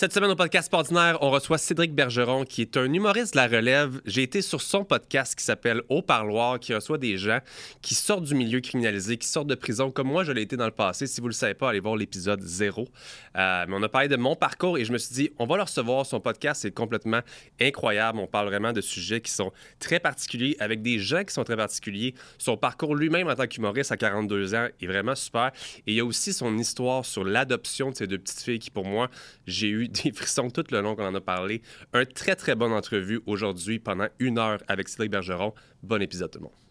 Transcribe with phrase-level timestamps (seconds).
[0.00, 3.46] Cette semaine au podcast ordinaire, on reçoit Cédric Bergeron, qui est un humoriste de la
[3.46, 4.00] relève.
[4.06, 7.40] J'ai été sur son podcast qui s'appelle Au Parloir, qui reçoit des gens
[7.82, 10.64] qui sortent du milieu criminalisé, qui sortent de prison, comme moi je l'ai été dans
[10.64, 11.06] le passé.
[11.06, 12.88] Si vous ne le savez pas, allez voir l'épisode 0.
[13.36, 15.56] Euh, mais on a parlé de mon parcours et je me suis dit, on va
[15.56, 16.06] le recevoir.
[16.06, 17.20] Son podcast est complètement
[17.60, 18.20] incroyable.
[18.20, 21.58] On parle vraiment de sujets qui sont très particuliers, avec des gens qui sont très
[21.58, 22.14] particuliers.
[22.38, 25.52] Son parcours lui-même en tant qu'humoriste à 42 ans est vraiment super.
[25.86, 28.70] Et il y a aussi son histoire sur l'adoption de ces deux petites filles qui,
[28.70, 29.10] pour moi,
[29.46, 31.62] j'ai eu des frissons tout le long qu'on en a parlé.
[31.92, 35.54] Un très, très bonne entrevue aujourd'hui pendant une heure avec Cédric Bergeron.
[35.82, 36.69] Bon épisode tout le monde.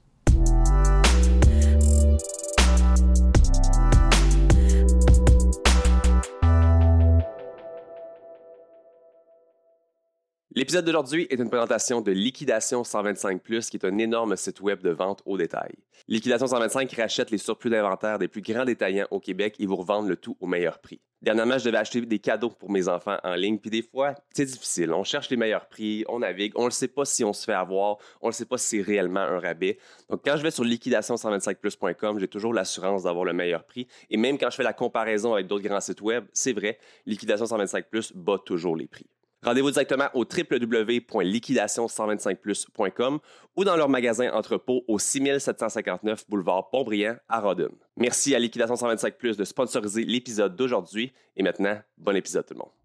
[10.60, 14.90] L'épisode d'aujourd'hui est une présentation de Liquidation 125 qui est un énorme site web de
[14.90, 15.72] vente au détail.
[16.10, 20.10] Liquidation 125 rachète les surplus d'inventaire des plus grands détaillants au Québec et vous revendent
[20.10, 21.00] le tout au meilleur prix.
[21.22, 24.44] Dernièrement, je devais acheter des cadeaux pour mes enfants en ligne, puis des fois, c'est
[24.44, 24.92] difficile.
[24.92, 27.54] On cherche les meilleurs prix, on navigue, on ne sait pas si on se fait
[27.54, 29.78] avoir, on ne sait pas si c'est réellement un rabais.
[30.10, 33.88] Donc, quand je vais sur liquidation125plus.com, j'ai toujours l'assurance d'avoir le meilleur prix.
[34.10, 37.46] Et même quand je fais la comparaison avec d'autres grands sites web, c'est vrai, Liquidation
[37.46, 39.06] 125 Plus bat toujours les prix.
[39.44, 43.20] Rendez-vous directement au www.liquidation125plus.com
[43.56, 47.72] ou dans leur magasin entrepôt au 6759 boulevard Pontbriand à Rodden.
[47.96, 51.14] Merci à Liquidation 125 Plus de sponsoriser l'épisode d'aujourd'hui.
[51.38, 52.79] Et maintenant, bon épisode tout le monde.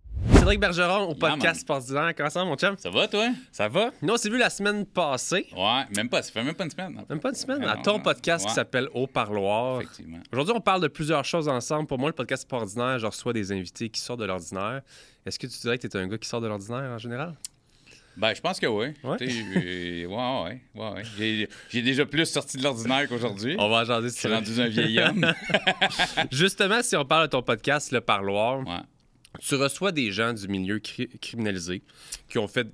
[0.45, 2.77] Cédric Bergeron au podcast Sports Comment ça va, mon chum?
[2.77, 3.31] Ça va, toi?
[3.51, 3.93] Ça va?
[4.03, 5.47] Nous, on s'est vu la semaine passée.
[5.57, 6.21] Ouais, même pas.
[6.21, 7.03] Ça fait même pas une semaine.
[7.09, 7.65] Même pas une semaine.
[7.65, 9.81] à ton podcast qui s'appelle Au Parloir.
[9.81, 10.19] Effectivement.
[10.31, 11.87] Aujourd'hui, on parle de plusieurs choses ensemble.
[11.87, 14.83] Pour moi, le podcast Ordinaire, je reçois des invités qui sortent de l'ordinaire.
[15.25, 17.33] Est-ce que tu dirais que tu es un gars qui sort de l'ordinaire en général?
[18.19, 18.89] Ben, je pense que oui.
[19.03, 19.17] Ouais?
[19.23, 21.03] Euh, ouais, ouais, ouais.
[21.17, 23.57] J'ai- J'ai déjà plus sorti de l'ordinaire qu'aujourd'hui.
[23.59, 24.35] On va en jaser veux.
[24.35, 25.33] rendu un vieil homme.
[26.31, 28.83] Justement, si on parle de ton podcast, Le Parloir, Ouais.
[29.41, 31.83] Tu reçois des gens du milieu cri- criminalisé
[32.29, 32.67] qui ont fait.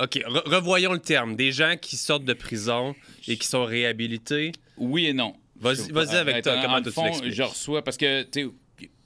[0.00, 1.36] OK, re- revoyons le terme.
[1.36, 2.94] Des gens qui sortent de prison
[3.26, 4.52] et qui sont réhabilités.
[4.76, 5.34] Oui et non.
[5.60, 7.12] Vas-y- avec toi, en- comment en tu fond?
[7.28, 8.48] Je reçois, parce que, tu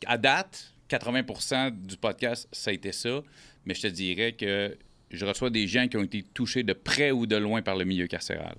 [0.07, 3.23] à date, 80% du podcast, ça a été ça.
[3.65, 4.77] Mais je te dirais que
[5.11, 7.85] je reçois des gens qui ont été touchés de près ou de loin par le
[7.85, 8.57] milieu carcéral.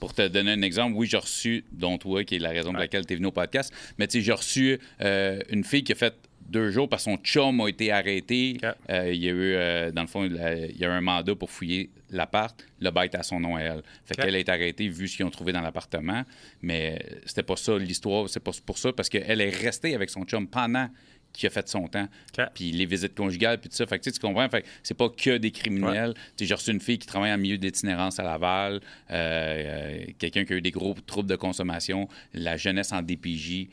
[0.00, 2.78] Pour te donner un exemple, oui, j'ai reçu, dont toi, qui est la raison pour
[2.80, 5.92] laquelle tu es venu au podcast, mais tu sais, j'ai reçu euh, une fille qui
[5.92, 6.14] a fait
[6.48, 8.58] deux jours parce que son chum a été arrêté.
[8.90, 11.00] Euh, il y a eu, euh, dans le fond, la- il y a eu un
[11.00, 12.64] mandat pour fouiller l'appart.
[12.80, 13.82] Le est à son nom à elle.
[14.04, 14.24] Fait OK.
[14.24, 16.22] qu'elle a été arrêtée vu ce qu'ils ont trouvé dans l'appartement.
[16.62, 18.28] Mais euh, c'était pas ça l'histoire.
[18.28, 20.88] C'est pas pour ça parce qu'elle est restée avec son chum pendant
[21.32, 22.06] qu'il a fait son temps.
[22.54, 23.86] Puis les visites conjugales, puis tout ça.
[23.86, 24.48] Fait que tu sais, tu comprends?
[24.48, 26.14] Fait c'est pas que des criminels.
[26.14, 30.44] Tu sais, J'ai reçu une fille qui travaille en milieu d'itinérance à Laval, euh, quelqu'un
[30.44, 33.68] qui a eu des gros troubles de consommation, la jeunesse en DPJ,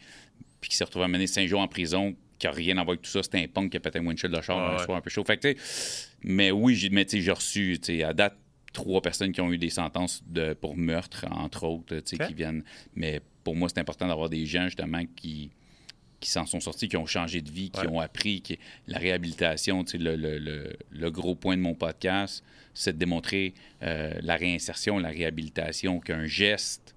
[0.59, 2.89] puis qui s'est retrouvé à mener cinq jours en prison, qui a rien à voir
[2.93, 3.21] avec tout ça.
[3.23, 4.83] C'était un punk qui a pété un windshield de char Ah un ouais.
[4.83, 5.23] soir un peu chaud.
[5.23, 5.55] Fait que,
[6.23, 8.35] mais oui, j'ai reçu, à date,
[8.73, 12.63] trois personnes qui ont eu des sentences de, pour meurtre, entre autres, qui viennent.
[12.95, 15.51] Mais pour moi, c'est important d'avoir des gens, justement, qui
[16.19, 17.87] qui s'en sont sortis, qui ont changé de vie, qui Ouais.
[17.87, 19.83] ont appris qui, la réhabilitation.
[19.95, 22.43] Le, le- le- le gros point de mon podcast,
[22.75, 26.93] c'est de démontrer euh, la réinsertion, la réhabilitation, qu'un geste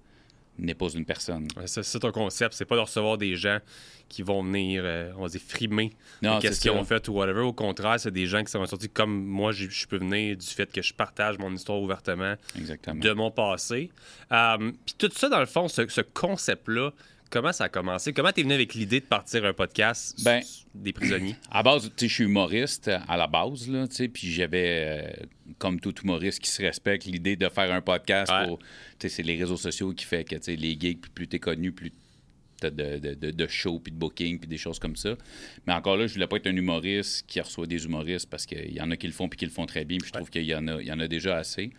[0.57, 1.47] n'est pas une personne.
[1.57, 2.53] Ouais, C'est ton concept.
[2.53, 3.59] C'est pas de recevoir des gens
[4.07, 5.91] qui vont venir, euh, on va dire, frimer
[6.39, 7.41] qu'est-ce qu'ils ont fait ou whatever.
[7.41, 10.71] Au contraire, c'est des gens qui sont sortis comme moi, je peux venir du fait
[10.71, 12.99] que je partage mon histoire ouvertement Exactement.
[12.99, 13.89] de mon passé.
[14.31, 16.91] Euh, Puis tout ça, dans le fond, ce, ce concept-là,
[17.35, 18.13] comment ça a commencé?
[18.13, 20.41] Comment t'es venu avec l'idée de partir un podcast Ben,
[20.73, 21.35] des prisonniers?
[21.51, 24.31] À base, tu sais, je suis humoriste euh, à la base, là, tu sais, puis
[24.31, 25.25] j'avais, euh,
[25.57, 28.47] comme tout humoriste qui se respecte, l'idée de faire un podcast Ouais.
[28.47, 28.65] pour, tu
[28.99, 31.73] sais, c'est les réseaux sociaux qui fait que, tu sais, les gigs, plus t'es connu,
[31.73, 31.91] plus
[32.61, 35.15] t'as de, de, de, de shows, puis de booking, puis des choses comme ça.
[35.67, 38.71] Mais encore là, je voulais pas être un humoriste qui reçoit des humoristes parce qu'il
[38.71, 40.29] y en a qui le font, puis qui le font très bien, puis je trouve
[40.29, 41.71] qu'il y en a, il y en a déjà assez.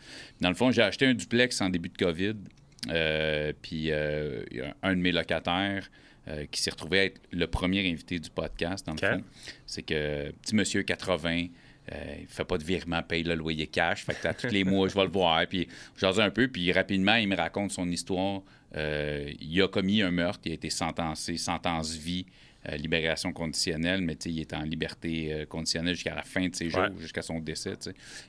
[0.43, 2.35] Dans le fond, j'ai acheté un duplex en début de COVID,
[2.83, 5.91] puis euh, y a un de mes locataires
[6.29, 9.25] euh, qui s'est retrouvé à être le premier invité du podcast, dans le fond.
[9.65, 11.47] C'est que petit monsieur 80,
[11.93, 14.05] euh, il fait pas de virement, paye le loyer cash.
[14.05, 15.47] Fait que tous les mois, je vais le voir.
[15.47, 15.69] Puis
[16.03, 18.43] un peu, puis rapidement, il me raconte son histoire.
[18.77, 22.27] Euh, il a commis un meurtre, il a été sentencé, sentence vie,
[22.69, 26.69] euh, libération conditionnelle, mais il est en liberté euh, conditionnelle jusqu'à la fin de ses
[26.71, 26.91] jours, Ouais.
[26.99, 27.75] jusqu'à son décès.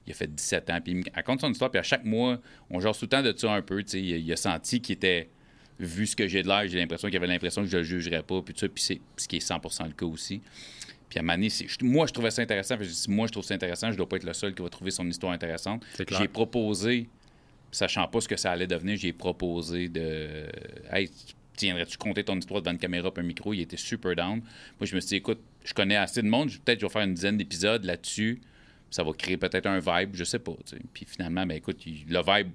[0.05, 2.39] Il a fait 17 ans, puis il me raconte son histoire, puis à chaque mois,
[2.69, 3.83] on jase tout le temps de ça un peu.
[3.93, 5.29] Il, il a senti qu'il était
[5.79, 8.23] vu ce que j'ai de l'air, j'ai l'impression qu'il avait l'impression que je le jugerais
[8.23, 10.41] pas, puis tout ça, puis c'est ce qui est 100% le cas aussi.
[11.09, 12.75] Puis à je- moi, je trouvais ça intéressant.
[12.81, 14.61] Je dis, si moi, je trouve ça intéressant, je dois pas être le seul qui
[14.61, 15.85] va trouver son histoire intéressante.
[16.19, 17.07] J'ai proposé,
[17.71, 20.47] sachant pas ce que ça allait devenir, j'ai proposé de.
[20.91, 21.09] Hey,
[21.57, 23.53] tiendrais-tu compter ton histoire devant une caméra et un micro?
[23.53, 24.39] Il était super down.
[24.39, 26.49] Moi, je me suis dit, écoute, je connais assez de monde.
[26.49, 28.39] Peut-être que je vais faire une dizaine d'épisodes là-dessus.
[28.89, 30.55] Ça va créer peut-être un vibe, je sais pas.
[30.93, 32.51] Puis finalement, ben, écoute, le vibe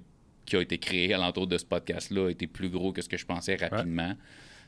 [0.46, 3.18] qui a été créé alentour de ce podcast-là a été plus gros que ce que
[3.18, 4.16] je pensais rapidement.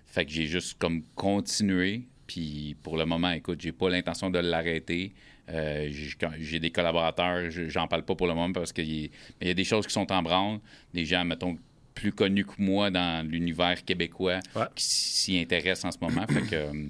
[0.06, 2.02] Fait que j'ai juste comme continué.
[2.26, 5.14] Puis pour le moment, écoute, j'ai pas l'intention de l'arrêter.
[5.50, 5.90] Euh,
[6.38, 9.10] j'ai des collaborateurs, j'en parle pas pour le moment parce qu'il y,
[9.42, 10.60] a des choses qui sont en branle.
[10.92, 11.58] Des gens, mettons,
[11.94, 14.40] plus connus que moi dans l'univers québécois
[14.74, 16.26] qui s'y intéressent en ce moment.
[16.26, 16.88] fait que, euh,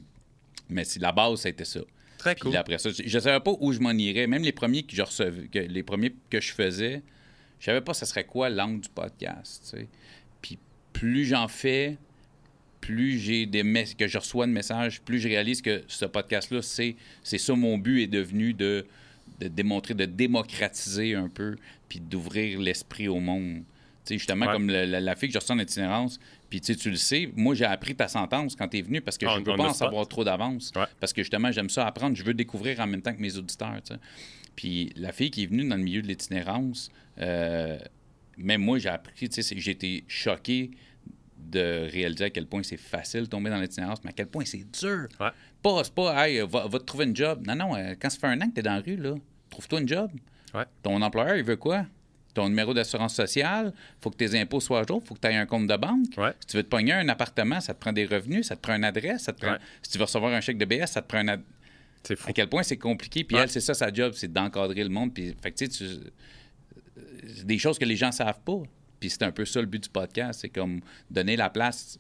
[0.68, 1.80] mais la base, c'était ça.
[2.18, 2.56] Très cool.
[2.56, 4.26] après ça, je ne savais pas où je m'en irais.
[4.26, 7.02] Même les premiers que je recevais, que, les premiers que je faisais,
[7.60, 9.76] je savais pas ce serait quoi l'angle du podcast.
[10.40, 10.58] Puis
[10.94, 11.98] plus j'en fais,
[12.80, 13.62] plus j'ai des
[13.98, 17.76] que je reçois de messages, plus je réalise que ce podcast-là, c'est, c'est ça mon
[17.76, 18.86] but est devenu de,
[19.40, 21.56] de démontrer, de démocratiser un peu,
[21.88, 23.62] puis d'ouvrir l'esprit au monde.
[24.08, 26.18] Justement, comme la, fille que je reçois en itinérance,
[26.50, 29.26] puis tu le sais, moi j'ai appris ta sentence quand tu es venu parce que
[29.28, 30.72] je ne veux pas en savoir trop d'avance.
[31.00, 33.80] Parce que justement, j'aime ça apprendre, je veux découvrir en même temps que mes auditeurs.
[34.56, 37.78] Puis la fille qui est venue dans le milieu de l'itinérance, euh,
[38.36, 40.70] même moi j'ai appris, j'ai été choqué
[41.36, 44.44] de réaliser à quel point c'est facile de tomber dans l'itinérance, mais à quel point
[44.44, 45.08] c'est dur.
[45.20, 45.28] Ouais.
[45.62, 47.44] Pas, pas, hey, va, te trouver une job.
[47.46, 49.14] Non, non, euh, quand ça fait un an que tu es dans la rue, là,
[49.50, 50.10] trouve-toi une job.
[50.82, 51.84] Ton employeur, il veut quoi?
[52.34, 55.36] Ton numéro d'assurance sociale, faut que tes impôts soient à jour, faut que tu aies
[55.36, 56.12] un compte de banque.
[56.40, 58.74] Si tu veux te pogner un appartement, ça te prend des revenus, ça te prend
[58.74, 59.56] une adresse, ça te prend...
[59.82, 61.38] si tu veux recevoir un chèque de BS, ça te prend un
[62.02, 62.28] C'est fou.
[62.28, 63.24] À quel point c'est compliqué.
[63.24, 65.14] Puis elle, c'est ça sa job, c'est d'encadrer le monde.
[65.14, 65.84] Puis, fait tu sais,
[67.44, 68.62] des choses que les gens savent pas.
[69.00, 71.98] Puis c'est un peu ça le but du podcast, c'est comme donner la place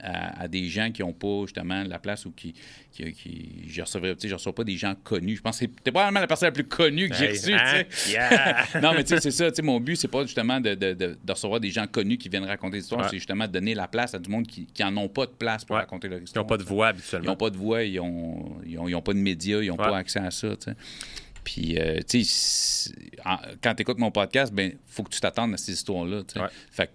[0.00, 2.54] à, des gens qui n'ont pas justement la place ou qui.
[2.92, 5.36] qui, qui je ne reçois pas des gens connus.
[5.36, 7.54] Je pense que t'es probablement la personne la plus connue que j'ai reçue.
[7.54, 7.84] Hein?
[8.82, 9.62] non, mais tu sais, c'est ça.
[9.62, 12.78] Mon but, c'est pas justement de, de, de, recevoir des gens connus qui viennent raconter
[12.78, 15.26] des histoires, c'est justement de donner la place à du monde qui n'en ont pas
[15.26, 16.42] de place pour raconter leur histoire.
[16.42, 17.24] Ils n'ont pas de voix habituellement.
[17.24, 19.96] Ils n'ont pas de voix, ils n'ont ils ont, pas de médias, ils n'ont pas
[19.96, 20.48] accès à ça.
[21.44, 22.92] Puis, euh, tu sais,
[23.62, 26.22] quand tu écoutes mon podcast, ben faut que tu t'attendes à ces histoires-là.
[26.70, 26.92] Fait que,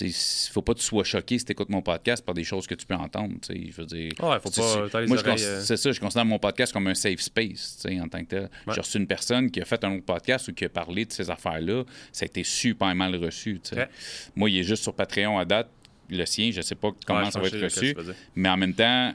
[0.00, 2.66] il faut pas que tu sois choqué si tu écoutes mon podcast par des choses
[2.66, 3.34] que tu peux entendre.
[3.48, 4.12] Je veux dire.
[4.22, 5.06] Ouais, faut pas.
[5.06, 5.60] Moi, euh.
[5.60, 8.50] c'est ça, je considère mon podcast comme un safe space en tant que tel.
[8.72, 11.12] J'ai reçu une personne qui a fait un autre podcast ou qui a parlé de
[11.12, 11.84] ces affaires-là.
[12.12, 13.60] Ça a été super mal reçu.
[14.36, 15.68] Moi, il est juste sur Patreon à date.
[16.08, 17.94] Le sien, je sais pas comment ça va être reçu.
[18.34, 19.12] Mais en même temps,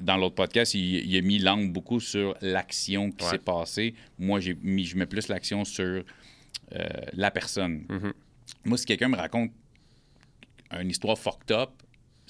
[0.00, 3.94] dans l'autre podcast, il, a mis l'angle beaucoup sur l'action qui s'est passée.
[4.18, 7.84] Moi, j'ai mis, je mets plus l'action sur euh, la personne.
[7.88, 8.12] Mm-hmm.
[8.64, 9.50] Moi, si quelqu'un me raconte
[10.80, 11.70] une histoire fucked up,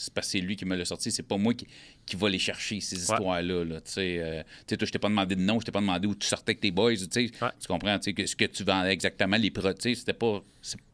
[0.02, 1.12] c'est parce que c'est lui qui me l'a sorti.
[1.12, 1.68] C'est pas moi qui,
[2.04, 3.64] qui va les chercher, ces histoires-là.
[3.64, 6.26] Là, euh, toi, je t'ai pas demandé de nom, je t'ai pas demandé où tu
[6.26, 6.96] sortais avec tes boys.
[6.96, 7.30] Tu
[7.68, 7.98] comprends?
[8.00, 10.42] Que, ce que tu vendais exactement, les produits, c'était pas.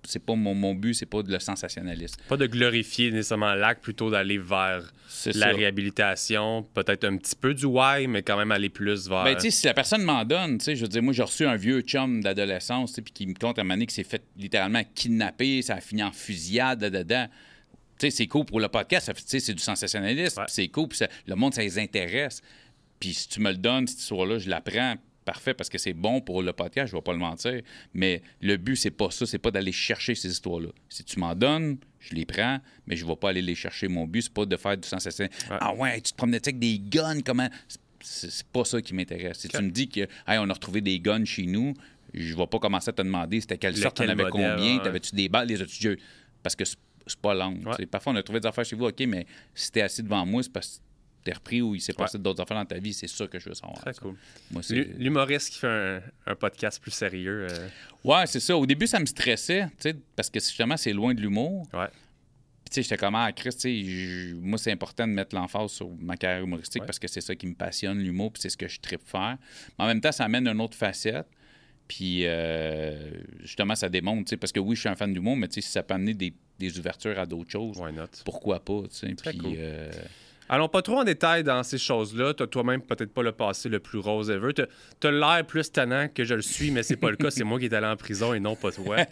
[0.05, 2.21] C'est pas mon, mon but, c'est pas de le sensationnalisme.
[2.29, 4.93] Pas de glorifier nécessairement l'acte, plutôt d'aller vers
[5.35, 9.25] la réhabilitation, peut-être un petit peu du why, mais quand même aller plus vers.
[9.25, 11.23] Ben, tu sais, si la personne m'en donne, tu sais, je veux dire, moi, j'ai
[11.23, 14.23] reçu un vieux chum d'adolescence, puis qui me compte à un moment qui s'est fait
[14.37, 17.27] littéralement kidnapper, ça a fini en fusillade, dedans
[17.99, 21.79] c'est cool pour le podcast, c'est du sensationnalisme, c'est cool, puis le monde, ça les
[21.79, 22.41] intéresse.
[23.01, 25.93] Puis si tu me le donnes, cette histoire-là, je la prends, parfait, parce que c'est
[25.93, 27.61] bon pour le podcast, je vais pas le mentir.
[27.95, 30.71] Mais le but, c'est pas ça, c'est pas d'aller chercher ces histoires-là.
[30.89, 33.89] Si tu m'en donnes, je les prends, mais je vais pas aller les chercher.
[33.89, 35.49] Mon but, c'est pas de faire du sensationnalisme.
[35.51, 37.49] Ah ouais, tu te promenais avec des guns, comment...
[38.01, 39.41] C'est pas ça qui m'intéresse.
[39.41, 41.75] Si tu me dis que hey, on a retrouvé des guns chez nous,
[42.15, 45.29] je vais pas commencer à te demander c'était quelle sorte, t'en avais combien, t'avais-tu des
[45.29, 45.99] balles, les as-tu
[46.43, 46.79] Parce que c'est
[47.17, 47.59] pas long.
[47.91, 50.43] Parfois, on a trouvé des affaires chez vous, OK, mais si t'es assis devant moi,
[50.43, 50.83] c'est parce que
[51.25, 53.49] t'es repris ou il s'est passé d'autres affaires dans ta vie, c'est ça que je
[53.49, 53.79] veux savoir.
[53.79, 54.17] Très cool.
[54.99, 57.47] L'humoriste qui fait un, podcast plus sérieux.
[57.51, 57.69] Euh.
[58.05, 58.57] Ouais, c'est ça.
[58.57, 59.67] Au début, ça me stressait,
[60.17, 61.67] parce que justement, c'est loin de l'humour.
[61.75, 61.89] Ouais.
[61.89, 66.17] tu sais, j'étais comme, ah, Chris, sais, moi, c'est important de mettre l'emphase sur ma
[66.17, 68.81] carrière humoristique parce que c'est ça qui me passionne, l'humour, puis c'est ce que je
[68.81, 69.37] tripe faire.
[69.79, 71.27] Mais en même temps, ça amène une autre facette.
[71.89, 72.95] Puis, euh,
[73.41, 75.95] justement, ça démontre, parce que oui, je suis un fan d'humour, mais si ça peut
[75.95, 77.81] amener des, ouvertures à d'autres choses,
[78.25, 78.83] pourquoi pas,
[79.25, 79.91] Puis, euh,
[80.51, 82.33] Allons pas trop en détail dans ces choses-là.
[82.33, 84.53] Tu toi-même peut-être pas le passé le plus rose ever.
[84.55, 87.31] Tu as, l'air plus tannant que je le suis, mais c'est pas le cas.
[87.31, 88.97] C'est moi qui est allé en prison et non pas toi.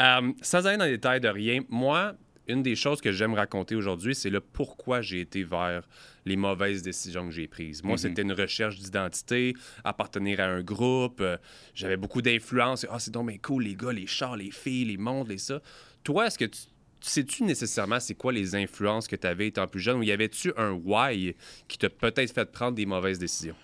[0.00, 2.14] Euh, sans aller dans les détails de rien, moi,
[2.48, 5.82] une des choses que j'aime raconter aujourd'hui, c'est le pourquoi j'ai été vers
[6.24, 7.82] les mauvaises décisions que j'ai prises.
[7.82, 7.98] Moi, mhm.
[7.98, 11.20] c'était une recherche d'identité, appartenir à un groupe.
[11.20, 11.36] Euh,
[11.74, 12.86] j'avais beaucoup d'influence.
[12.90, 15.60] Ah, c'est donc bien cool, les gars, les chars, les filles, les mondes, les ça.
[16.04, 16.60] Toi, est-ce que tu
[17.00, 20.52] sais-tu nécessairement c'est quoi les influences que tu avais étant plus jeune ou y avait-tu
[20.56, 21.34] un why
[21.68, 23.56] qui t'a peut-être fait prendre des mauvaises décisions?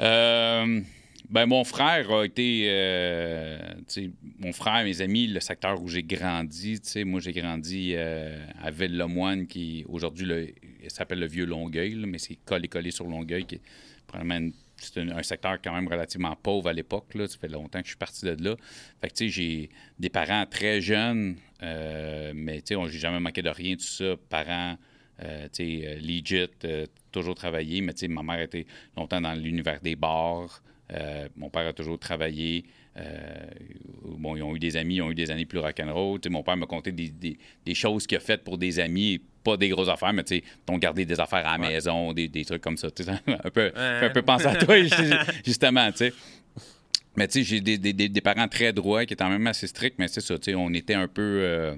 [0.00, 0.80] Euh,
[1.30, 2.66] ben, mon frère a été.
[2.68, 3.58] Euh,
[4.38, 6.80] mon frère, mes amis, le secteur où j'ai grandi.
[7.04, 10.54] Moi, j'ai grandi euh, à Ville-le-Moine, qui aujourd'hui
[10.88, 13.44] s'appelle le Vieux Longueuil, mais c'est collé-collé sur Longueuil.
[13.44, 13.60] Qui
[14.80, 17.06] c'est un, secteur quand même relativement pauvre à l'époque.
[17.14, 18.56] Ça fait longtemps que je suis parti de là.
[19.00, 23.42] Fait que, tu sais, j'ai des parents très jeunes, euh, mais, tu sais, jamais manqué
[23.42, 24.14] de rien, tout ça.
[24.28, 24.76] Parents,
[25.22, 26.46] euh, tu sais, legit,
[27.12, 27.80] toujours travaillé.
[27.80, 28.66] Mais, tu sais, ma mère était
[28.96, 30.62] longtemps dans l'univers des bars.
[30.92, 32.64] Euh, mon père a toujours travaillé.
[32.96, 33.46] Euh,
[34.04, 36.20] bon, ils ont eu des amis, ils ont eu des années plus rock'n'roll.
[36.20, 38.80] Tu sais, mon père m'a conté des, des- des choses qu'il a faites pour des
[38.80, 41.74] amis, pas des grosses affaires, mais tu sais, t'ont gardé des affaires à la Ouais.
[41.74, 42.90] maison, des, des trucs comme ça.
[42.90, 43.72] Tu sais, un peu, Ouais.
[43.76, 44.76] un peu penser à toi,
[45.44, 46.12] justement, tu sais.
[47.16, 47.78] Mais tu sais, j'ai
[48.08, 50.54] des parents très droits qui étaient quand même assez stricts, mais c'est ça, tu sais,
[50.54, 51.22] on était un peu...
[51.42, 51.74] euh,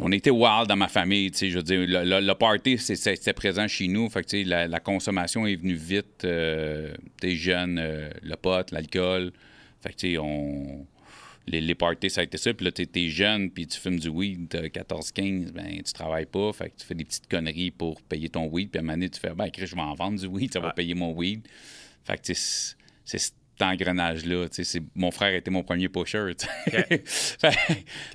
[0.00, 2.78] on était wild dans ma famille, tu sais, je veux dire, le, le- le party,
[2.78, 6.94] c'était présent chez nous, fait que, tu sais, la, la consommation est venue vite, euh,
[7.20, 9.32] t'es jeune, euh, le pot, l'alcool,
[9.80, 10.86] fait que, tu sais, on...
[11.48, 12.54] Les, les parties, ça a été ça.
[12.54, 16.26] Puis là, t'es t'es jeune, puis tu fumes du weed, t'as 14-15, ben tu travailles
[16.26, 16.52] pas.
[16.52, 18.70] Fait que tu fais des petites conneries pour payer ton weed.
[18.70, 20.52] Puis à un moment donné, tu fais, ben, Chris, je vais en vendre du weed,
[20.52, 20.72] ça va Ouais.
[20.76, 21.44] payer mon weed.
[22.04, 24.46] Fait que, c'est cet engrenage-là.
[24.94, 26.32] Mon frère était mon premier pusher.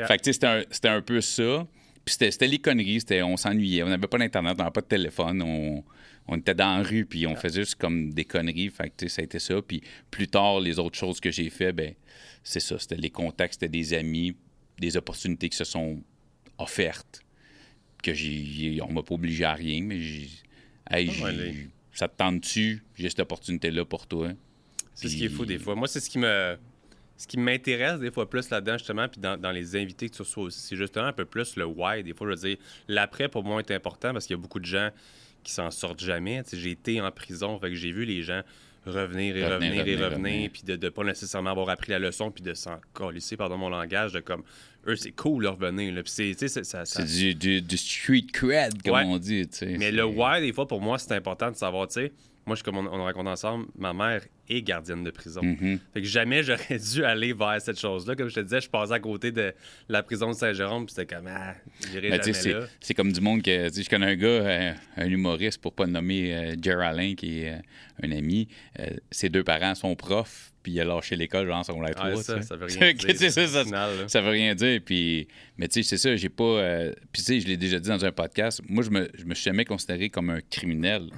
[0.08, 1.68] fait sais, c'était un, c'était un peu ça.
[2.06, 3.02] Puis c'était conneries.
[3.02, 3.84] c'était- On s'ennuyait.
[3.84, 5.42] On n'avait pas d'Internet, on n'avait pas de téléphone.
[5.42, 5.84] On,
[6.28, 8.70] on était dans la rue, puis on faisait juste comme des conneries.
[8.70, 9.62] Fait que, ça a été ça.
[9.62, 11.94] Puis plus tard, les autres choses que j'ai fait, ben
[12.44, 12.80] c'est ça.
[12.80, 14.36] C'était les contacts, c'était des amis,
[14.80, 16.02] des opportunités qui se sont
[16.58, 17.22] offertes.
[18.04, 18.80] Que j'ai.
[18.82, 20.30] On m'a pas obligé à rien, mais j'ai.
[20.90, 21.32] Hey, Ah
[21.92, 22.84] ça te tente-tu?
[22.96, 24.32] J'ai cette opportunité-là pour toi.
[25.02, 25.76] C'est ce qui est fou des fois.
[25.76, 26.58] Moi, c'est ce qui me.
[27.20, 30.22] Ce qui m'intéresse des fois plus là-dedans, justement, puis dans, dans les invités que tu
[30.22, 32.04] reçois aussi, c'est justement un peu plus le why.
[32.04, 34.60] Des fois, je veux dire, l'après, pour moi, est important parce qu'il y a beaucoup
[34.60, 34.92] de gens
[35.44, 36.44] qui s'en sortent jamais.
[36.54, 38.42] J'ai été en prison, fait que j'ai vu les gens
[38.86, 42.30] revenir et Revenir, revenir, et revenir, puis de ne pas nécessairement avoir appris la leçon,
[42.30, 44.44] puis de s'en colisser, pardon mon langage, de comme,
[44.86, 45.92] eux, c'est cool de revenir.
[45.96, 46.02] Là.
[46.06, 49.04] C'est, c'est- ça, du, du, du street cred, comme Ouais.
[49.08, 49.42] on dit.
[49.64, 52.14] Mais C'est- le why, des fois, pour moi, c'est important de savoir, tu sais,
[52.48, 55.42] moi, je, comme on, on raconte ensemble, ma mère est gardienne de prison.
[55.44, 55.80] Mhm.
[55.94, 58.16] Fait que jamais j'aurais dû aller vers cette chose-là.
[58.16, 59.54] Comme je te disais, je passais à côté de
[59.90, 61.56] la prison de Saint-Jérôme, puis c'était comme, ah,
[61.92, 62.66] j'irai Ben, tu jamais sais, là.
[62.80, 63.68] c'est, comme du monde que.
[63.68, 66.80] tu sais, Je connais un gars, euh, un humoriste, pour pas le nommer euh, Jer
[66.80, 67.58] Alain, qui est euh,
[68.04, 68.48] un ami.
[68.80, 72.10] Euh, ses deux parents sont profs, puis il a lâché l'école genre en secondaire 3.
[72.12, 73.32] Ouais, ça, ça veut rien dire.
[73.32, 74.80] ça, ça- final, veut rien dire.
[74.86, 75.28] Puis,
[75.58, 76.92] mais tu sais, c'est ça, j'ai pas.
[77.12, 78.62] puis tu sais, je l'ai déjà dit dans un podcast.
[78.70, 81.10] Moi, je me, je me suis jamais considéré comme un criminel.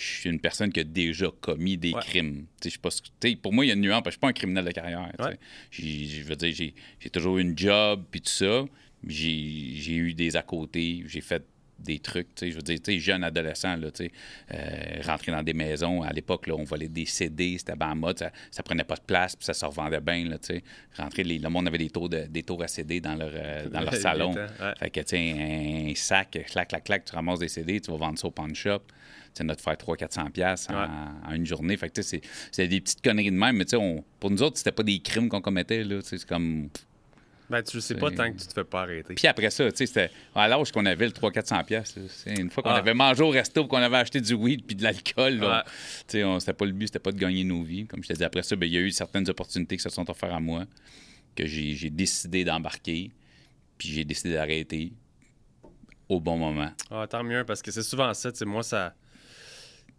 [0.00, 2.00] Je suis une personne qui a déjà commis des Ouais.
[2.00, 2.46] crimes.
[2.60, 3.82] Tu sais, je sais pas ce que- tu sais, pour moi, il y a une
[3.82, 4.00] nuance.
[4.02, 5.12] parce que Je suis pas un criminel de carrière.
[5.18, 5.38] Ouais.
[5.70, 6.54] Je veux dire,
[6.98, 8.64] j'ai toujours eu une job, puis tout ça.
[9.06, 11.02] J'ai eu des à côté.
[11.06, 11.44] J'ai fait
[11.78, 13.88] des trucs, tu sais, je veux dire, tu sais, jeune adolescent, là,
[14.52, 18.18] euh, rentrer dans des maisons, à l'époque, on volait des CD, c'était bien en mode,
[18.18, 20.62] ça, ça prenait pas de place, puis ça se revendait bien, là, tu sais.
[20.98, 23.66] Rentrer, les- le monde avait des tours, de, des tours à CD dans leur, euh,
[23.70, 23.94] dans leur
[24.28, 24.34] salon.
[24.34, 24.46] Ouais.
[24.78, 28.18] Fait que, tu un sac, clac, clac, clac, tu ramasses des CD, tu vas vendre
[28.18, 28.82] ça au pawn shop.
[29.32, 30.88] Tu sais, notre faire 300-400$ piastres en, Ouais.
[31.28, 31.76] en une journée.
[31.76, 34.04] Fait que, tu sais, c'est- c'est des petites conneries de même, mais tu sais, on-
[34.18, 36.68] pour nous autres, c'était pas des crimes qu'on commettait, c'est comme...
[37.48, 39.14] Ben, tu sais pas tant que tu te fais pas arrêter.
[39.14, 41.64] Puis après ça, tu sais, c'était à l'âge qu'on avait le 300-400$.
[41.64, 42.76] piastres, là, c'est Une fois qu'on Ah.
[42.76, 45.40] avait mangé au resto, qu'on avait acheté du weed puis de l'alcool,
[46.06, 47.86] tu sais, c'était pas le but, c'était pas de gagner nos vies.
[47.86, 49.88] Comme je te dis, après ça, ben, il y a eu certaines opportunités qui se
[49.90, 50.64] sont offertes à moi,
[51.34, 53.10] que j'ai j'ai décidé d'embarquer,
[53.78, 54.92] puis j'ai décidé d'arrêter
[56.08, 56.70] au bon moment.
[56.90, 58.94] Ah, tant mieux, parce que c'est souvent ça, tu sais, moi, ça...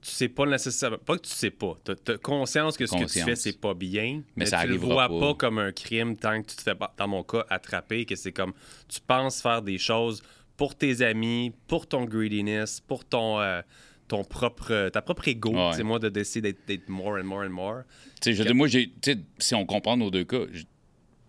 [0.01, 0.97] Tu sais pas nécessairement...
[0.97, 1.75] Pas que tu sais pas.
[1.83, 4.75] T'as as conscience que ce que tu fais, c'est pas bien, mais, ça tu le
[4.77, 5.19] vois pas.
[5.19, 5.33] pas.
[5.35, 8.53] comme un crime tant que tu te fais, dans mon cas, attraper, que c'est comme...
[8.89, 10.23] Tu penses faire des choses
[10.57, 13.39] pour tes amis, pour ton greediness, pour ton...
[13.39, 13.61] euh,
[14.07, 15.73] ton propre, ta propre ego, Ouais.
[15.73, 17.83] c'est moi de décider d'être- more and more and more.
[18.21, 20.41] Tu sais, je moi, j'ai, tu si on compare nos deux cas,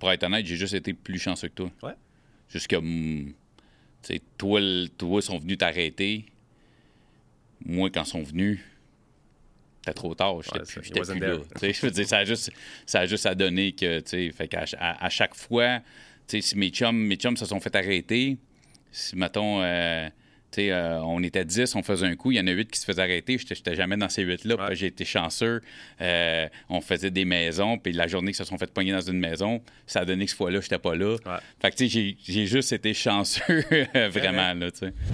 [0.00, 1.70] pour être honnête, j'ai juste été plus chanceux que toi.
[1.84, 1.92] Ouais.
[2.48, 2.78] Jusqu'à.
[2.78, 3.34] hum,
[4.02, 4.60] Tu sais, toi,
[4.98, 6.24] toi, sont venus t'arrêter.
[7.64, 8.60] Moi, quand ils sont venus,
[9.80, 10.40] c'était trop tard.
[10.42, 11.72] J'étais Ouais, plus, plus là.
[11.72, 12.50] je veux dire, ça a juste,
[12.86, 15.80] ça a juste à donner que, tu sais, fait qu'à à, à chaque fois,
[16.28, 18.36] tu sais, si mes chums, mes chums se sont fait arrêter,
[18.90, 20.08] si, mettons, euh,
[20.58, 22.84] euh, on était 10, on faisait un coup, il y en a 8 qui se
[22.84, 24.74] faisaient arrêter, j'étais j'étais jamais dans ces 8-là, Ouais.
[24.76, 25.60] j'ai été chanceux.
[26.00, 29.18] Euh, on faisait des maisons, puis la journée qu'ils se sont fait pogner dans une
[29.18, 31.12] maison, ça a donné que cette fois-là, j'étais pas là.
[31.24, 31.36] Ouais.
[31.60, 34.52] Fait que, tu sais, j'ai- juste été chanceux, vraiment.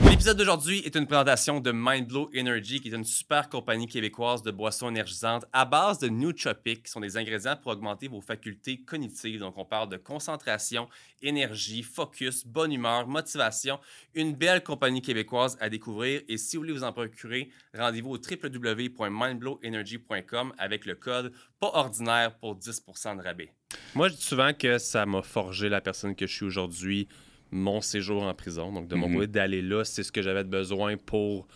[0.09, 4.50] L'épisode d'aujourd'hui est une présentation de Mindblow Energy, qui est une super compagnie québécoise de
[4.50, 9.40] boissons énergisantes à base de nootropics, qui sont des ingrédients pour augmenter vos facultés cognitives.
[9.40, 10.88] Donc, on parle de concentration,
[11.23, 13.78] énergie, focus, bonne humeur, motivation.
[14.14, 15.27] Une belle compagnie québécoise
[15.61, 16.23] à découvrir.
[16.28, 22.37] Et si vous voulez vous en procurer, rendez-vous au www.mindblowenergy.com avec le code pas ordinaire
[22.38, 23.52] pour 10% de rabais.
[23.94, 27.08] Moi, je dis souvent que ça m'a forgé la personne que je suis aujourd'hui,
[27.50, 28.73] mon séjour en prison.
[28.73, 31.47] Donc, de mon côté, d'aller là, c'est ce que j'avais besoin pour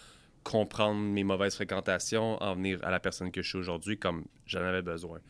[0.42, 4.60] comprendre mes mauvaises fréquentations, en venir à la personne que je suis aujourd'hui comme j'en
[4.60, 5.20] avais besoin.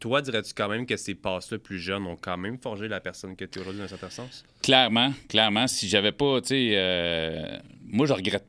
[0.00, 3.36] Toi, dirais-tu quand même que ces passes-là plus jeunes ont quand même forgé la personne
[3.36, 4.44] que tu es aujourd'hui dans un certain sens?
[4.62, 5.68] Clairement, clairement.
[5.68, 8.46] Si j'avais pas, tu sais, euh, moi, je regrette.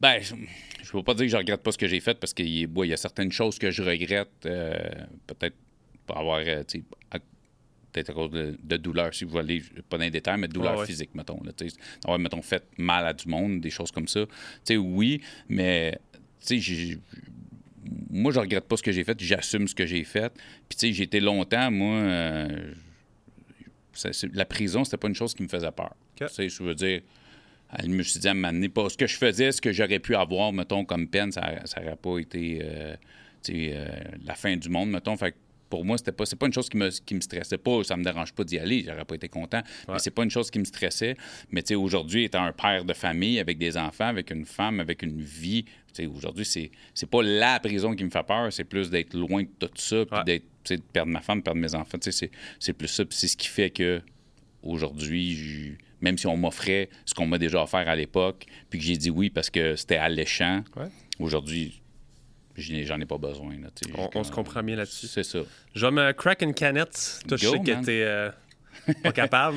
[0.00, 2.34] Ben, je ne veux pas dire que je regrette pas ce que j'ai fait parce
[2.34, 4.76] qu'il y a certaines choses que je regrette, euh,
[5.26, 5.56] peut-être
[6.06, 6.62] pour avoir, euh,
[7.94, 10.84] peut-être à cause de, douleur, si vous voulez, pas dans les détails, mais de douleur
[10.84, 11.40] physique, mettons.
[11.44, 11.52] Là,
[12.04, 14.26] avoir, mettons, fait mal à du monde, des choses comme ça.
[14.26, 14.32] Tu
[14.64, 15.98] sais, oui, mais,
[18.10, 20.32] moi, je regrette pas ce que j'ai fait, j'assume ce que j'ai fait.
[20.68, 22.74] Puis, tu sais, j'ai été longtemps, moi, euh,
[24.32, 25.94] la prison, c'était pas une chose qui me faisait peur.
[26.16, 27.00] Tu sais, je veux dire,
[27.80, 30.16] je me suis dit à m'amener pas ce que je faisais, ce que j'aurais pu
[30.16, 32.96] avoir, mettons, comme peine, ça n'aurait pas été, euh,
[33.50, 33.86] euh,
[34.24, 35.16] la fin du monde, mettons.
[35.16, 35.36] Fait
[35.68, 37.82] pour moi, c'était pas, c'est pas une chose qui me, qui me stressait pas.
[37.84, 39.62] Ça me dérange pas d'y aller, j'aurais pas été content.
[39.88, 41.16] Mais c'est pas une chose qui me stressait.
[41.50, 44.80] Mais tu sais, aujourd'hui, étant un père de famille avec des enfants, avec une femme,
[44.80, 48.52] avec une vie, tu sais, aujourd'hui, c'est, c'est pas la prison qui me fait peur,
[48.52, 51.60] c'est plus d'être loin de tout ça, puis d'être, de perdre ma femme, de perdre
[51.60, 51.98] mes enfants.
[51.98, 53.04] Tu sais, c'est, plus ça.
[53.04, 54.00] Puis c'est ce qui fait que
[54.62, 58.96] aujourd'hui, même si on m'offrait ce qu'on m'a déjà offert à l'époque, puis que j'ai
[58.96, 60.62] dit oui parce que c'était alléchant,
[61.18, 61.80] aujourd'hui,
[62.56, 63.54] J'en ai pas besoin.
[63.60, 65.08] Là, on, se comprend bien là-dessus.
[65.08, 65.40] C'est ça.
[65.74, 67.20] Je vais me crack une canette.
[67.26, 68.30] Toi, je sais que t'es euh,
[69.02, 69.56] pas capable.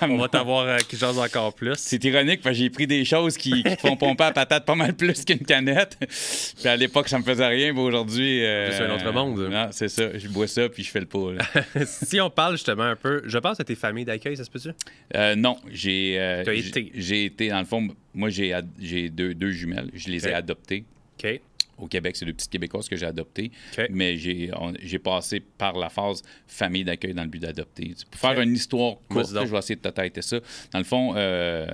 [0.00, 1.74] on va t'avoir euh, quelque chose encore plus.
[1.76, 4.94] C'est ironique parce que j'ai pris des choses qui, font pomper à patate pas mal
[4.94, 5.98] plus qu'une canette.
[5.98, 8.42] puis à l'époque, ça me faisait rien, mais aujourd'hui.
[8.42, 9.48] Euh, c'est un autre monde.
[9.50, 10.16] Non, c'est ça.
[10.16, 11.34] Je bois ça puis je fais le pot.
[11.86, 14.70] si on parle justement un peu, je pense à tes familles d'accueil, ça se peut-tu?
[15.36, 15.58] non.
[15.70, 16.14] J'ai.
[16.46, 16.92] été.
[16.94, 19.90] J'ai été, dans le fond, moi, j'ai deux, deux jumelles.
[19.92, 20.84] Je les ai adoptées.
[21.22, 21.40] OK
[21.82, 22.16] au Québec.
[22.16, 23.50] C'est le petit Québécois que j'ai adopté.
[23.90, 27.94] Mais j'ai passé par la phase famille d'accueil dans le but d'adopter.
[28.10, 30.38] Pour faire une histoire courte, je vais essayer de têter ça.
[30.72, 31.66] Dans le fond, euh,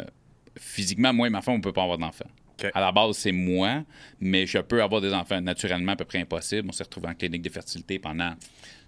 [0.58, 2.30] physiquement, moi et ma femme, on ne peut pas avoir d'enfants.
[2.74, 3.84] À la base, c'est moi,
[4.20, 6.68] mais je peux avoir des enfants naturellement à peu près impossible.
[6.68, 8.34] On s'est retrouvé en clinique de fertilité pendant.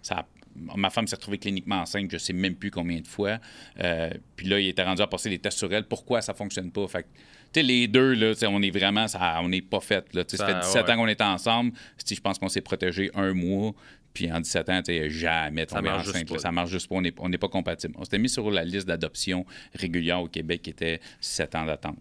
[0.02, 3.38] Ça ma femme s'est retrouvée cliniquement enceinte, je sais même plus combien de fois.
[3.80, 5.84] Euh, puis là, il était rendu à passer des tests sur elle.
[5.84, 6.86] Pourquoi ça fonctionne pas?
[6.88, 7.06] Fait
[7.52, 10.12] sais, les deux, là, on est vraiment, ça, on n'est pas fait.
[10.14, 11.72] Là, ça, fait 17 ans qu'on est ensemble.
[12.08, 13.72] Je pense qu'on s'est protégé un mois.
[14.12, 16.40] Puis en 17 ans, jamais ça marche enceinte.
[16.40, 16.96] ça marche juste pas.
[16.96, 17.94] On n'est pas compatible.
[17.96, 21.98] On s'était mis sur la liste d'adoption régulière au Québec qui était 7 ans d'attente.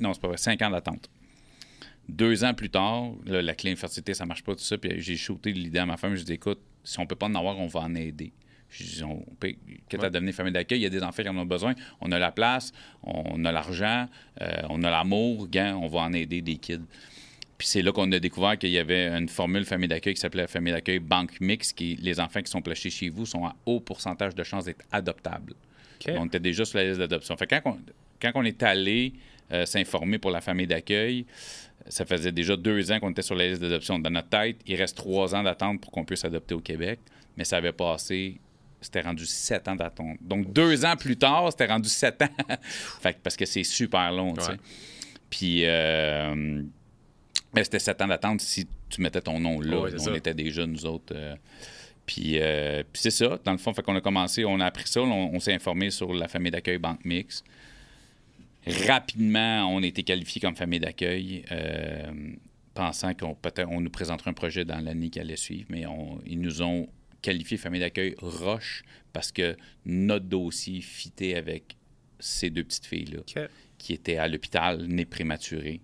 [0.00, 1.08] non, c'est pas vrai, 5 ans d'attente.
[2.08, 4.76] Deux ans plus tard, la clé infertilité, ça marche pas, tout ça.
[4.76, 6.16] Puis j'ai shooté l'idée à ma femme.
[6.16, 8.32] Je dis, écoute, si on peut pas en avoir, on va en aider.
[9.02, 9.54] On peut,
[9.88, 11.74] quitte à devenir famille d'accueil, il y a des enfants qui en ont besoin.
[12.00, 14.06] On a la place, on a l'argent,
[14.40, 16.80] euh, on a l'amour, on va en aider des kids.
[17.58, 20.46] Puis c'est là qu'on a découvert qu'il y avait une formule famille d'accueil qui s'appelait
[20.46, 23.80] famille d'accueil banque mix, qui les enfants qui sont placés chez vous sont à haut
[23.80, 25.54] pourcentage de chances d'être adoptables.
[26.08, 27.36] On était déjà sur la liste d'adoption.
[27.36, 27.78] Fait quand, on,
[28.18, 29.12] quand on est allé
[29.52, 31.26] euh, s'informer pour la famille d'accueil,
[31.86, 33.98] ça faisait déjà deux ans qu'on était sur la liste d'adoption.
[33.98, 37.00] Dans notre tête, il reste trois ans d'attente pour qu'on puisse adopter au Québec,
[37.36, 38.40] mais ça avait passé
[38.80, 40.18] c'était rendu sept ans d'attente.
[40.20, 42.28] Donc, deux ans plus tard, c'était rendu sept ans.
[43.00, 44.56] fait parce que c'est super long, tu sais.
[45.28, 46.62] Puis, euh,
[47.54, 49.86] mais c'était sept ans d'attente si tu mettais ton nom là.
[49.98, 51.14] on était déjà, nous autres.
[51.14, 51.36] Euh,
[52.18, 55.00] euh, puis, c'est ça, dans le fond, fait qu'on a commencé, on a appris ça,
[55.00, 57.44] on, s'est informé sur la famille d'accueil Banque Mix.
[58.88, 61.44] Rapidement, on a été qualifié comme famille d'accueil,
[62.74, 65.84] pensant qu'on peut on nous présenterait un projet dans l'année qui allait suivre, mais
[66.26, 66.88] ils nous ont
[67.22, 71.76] qualifié famille d'accueil Roche parce que notre dossier fitait avec
[72.18, 73.46] ces deux petites filles-là
[73.78, 75.80] qui étaient à l'hôpital, nées prématurées,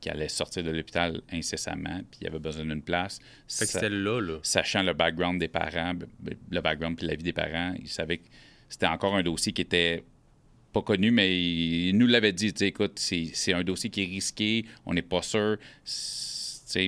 [0.00, 3.18] qui allaient sortir de l'hôpital incessamment, puis il y avait besoin d'une place.
[3.46, 4.38] c'était là, là.
[4.42, 5.94] Sachant le background des parents,
[6.50, 8.28] le background puis la vie des parents, ils savaient que
[8.68, 10.04] c'était encore un dossier qui était
[10.72, 14.92] pas connu, mais il nous l'avait dit, écoute, c'est un dossier qui est risqué, on
[14.92, 15.56] n'est pas sûr,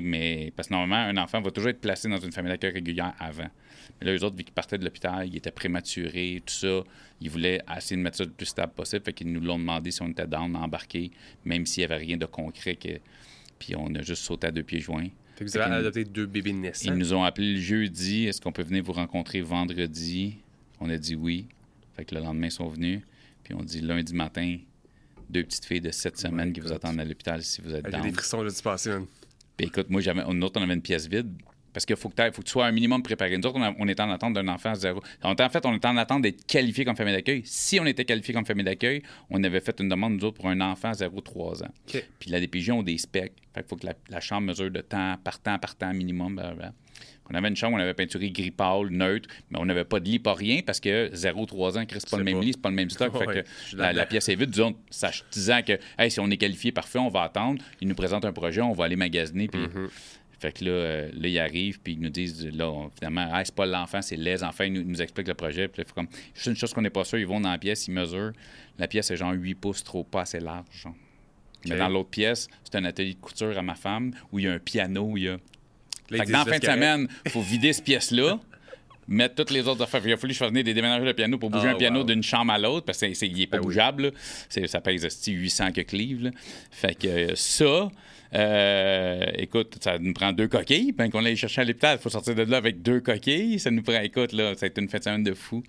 [0.03, 3.15] mais parce que normalement, un enfant va toujours être placé dans une famille d'accueil régulière
[3.19, 3.49] avant.
[4.01, 6.85] Mais là, eux autres, vu qu'ils partaient de l'hôpital, ils étaient prématurés, tout ça,
[7.21, 9.05] ils voulaient essayer de mettre ça le plus stable possible.
[9.05, 11.11] Fait qu'ils nous l'ont demandé si on était down, embarqué,
[11.45, 12.77] même s'il n'y avait rien de concret.
[12.77, 13.01] Que...
[13.59, 15.09] Puis on a juste sauté à deux pieds joints.
[15.37, 16.93] Fait que vous avez adopté deux bébés naissants.
[16.93, 18.27] Ils nous ont appelé le jeudi.
[18.27, 20.39] Est-ce qu'on peut venir vous rencontrer vendredi?
[20.81, 21.47] On a dit oui.
[21.95, 23.01] Fait que le lendemain, ils sont venus.
[23.43, 24.59] Puis on dit lundi matin,
[25.31, 27.85] deux petites filles de sept oh semaines qui vous attendent à l'hôpital si vous êtes
[27.85, 28.03] down.
[28.03, 28.91] J'ai des frissons là, du passé,
[29.57, 31.33] Puis écoute, moi, j'avais, autre, on avait une pièce vide.
[31.77, 33.37] Parce qu'il faut que, faut que tu sois un minimum préparé.
[33.37, 35.03] Nous autres, on, est en attente d'un enfant zéro.
[35.23, 37.43] En fait, on était en attente d'être qualifié comme famille d'accueil.
[37.45, 40.49] Si on était qualifié comme famille d'accueil, on avait fait une demande, nous autres, pour
[40.49, 41.75] un enfant 0-3 ans.
[42.19, 43.35] Puis la DPJ ont des specs.
[43.55, 46.41] Fait qu'il faut que la, chambre mesure de temps par temps par temps minimum.
[47.29, 50.09] On avait une chambre, on avait peinturé gris pâle, neutre, mais on n'avait pas de
[50.09, 52.77] lit, pas rien, parce que 0-3 ans, c'est pas le même lit, c'est pas le
[52.77, 53.13] même stock.
[53.19, 54.75] fait Ouais, que la, pièce est vide, disons,
[55.31, 57.63] disant que hey, si on est qualifié, parfait, on va attendre.
[57.83, 59.89] Ils nous présentent un projet, on va aller magasiner, puis Mm-hmm.
[60.39, 63.45] Fait que là, euh, là, ils arrivent, puis ils nous disent, là, on- finalement, ah,
[63.45, 64.65] c'est pas l'enfant, c'est les enfants.
[64.65, 65.69] Ils nous, expliquent le projet.
[65.69, 67.93] Puis comme, juste une chose qu'on n'est pas sûr, ils vont dans la pièce, ils
[67.93, 68.33] mesurent.
[68.79, 70.67] La pièce est genre 8 pouces, trop pas assez large.
[70.73, 70.95] genre.
[71.69, 74.49] Mais dans l'autre pièce, c'est un atelier de couture à ma femme, où il y
[74.49, 75.33] a un piano, il y a.
[75.33, 78.39] Là, Fait que dans la fin de semaine, il faut vider cette pièce-là.
[79.09, 80.01] Mettre toutes les autres affaires.
[80.05, 81.77] Il a fallu que je fasse venir des déménageurs de piano pour bouger Ah, un
[81.77, 82.05] piano wow.
[82.07, 84.13] d'une chambre à l'autre parce qu'il n'est pas Ben bougeable.
[84.49, 86.31] Ça pèse esti, 800 que livres.
[86.73, 87.89] Fait que euh, ça,
[88.37, 90.93] euh, écoute, ça nous prend deux coquilles.
[90.93, 93.59] Puis qu'on aille chercher à l'hôpital, il faut sortir de là avec deux coquilles.
[93.59, 95.63] Ça nous prend, écoute, là, ça a été une fête de semaine de fou.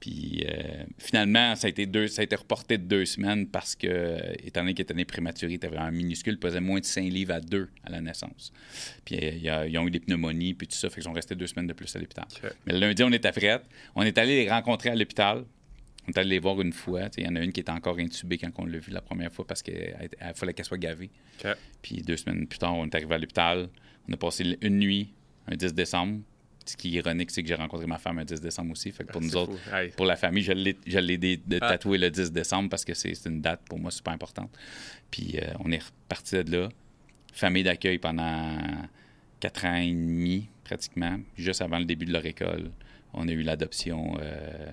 [0.00, 3.74] Puis euh, finalement, ça a, été deux, ça a été reporté de deux semaines parce
[3.74, 4.16] que,
[4.46, 7.02] étant donné qu'il était né prématuré, il était vraiment minuscule, il pesait moins de 5
[7.02, 8.52] livres à deux à la naissance.
[9.04, 9.18] Puis
[9.48, 11.66] euh, ils ont eu des pneumonies, puis tout ça, fait qu'ils sont restés deux semaines
[11.66, 12.26] de plus à l'hôpital.
[12.66, 13.60] Mais le lundi, on était prêts.
[13.96, 15.44] On est allé les rencontrer à l'hôpital.
[16.08, 17.02] On est allé les voir une fois.
[17.18, 19.30] Il y en a une qui était encore intubée quand on l'a vue la première
[19.30, 19.94] fois parce qu'il
[20.34, 21.10] fallait qu'elle soit gavée.
[21.82, 23.68] Puis deux semaines plus tard, on est arrivé à l'hôpital.
[24.08, 25.12] On a passé une nuit,
[25.46, 26.20] un 10 décembre.
[26.64, 28.90] Ce qui est ironique, c'est que j'ai rencontré ma femme un 10 décembre aussi.
[28.90, 29.74] Fait que pour Ah, nous autres.
[29.74, 29.90] Hey.
[29.90, 30.52] pour la famille, je
[30.98, 31.68] l'ai dé- de Ah.
[31.70, 34.50] tatouer le 10 décembre parce que c'est c'est une date pour moi super importante.
[35.10, 36.68] Puis euh, on est reparti de là.
[37.34, 38.56] Famille d'accueil pendant
[39.40, 42.70] quatre ans et demi, pratiquement, juste avant le début de leur école.
[43.14, 44.72] On a eu l'adoption euh,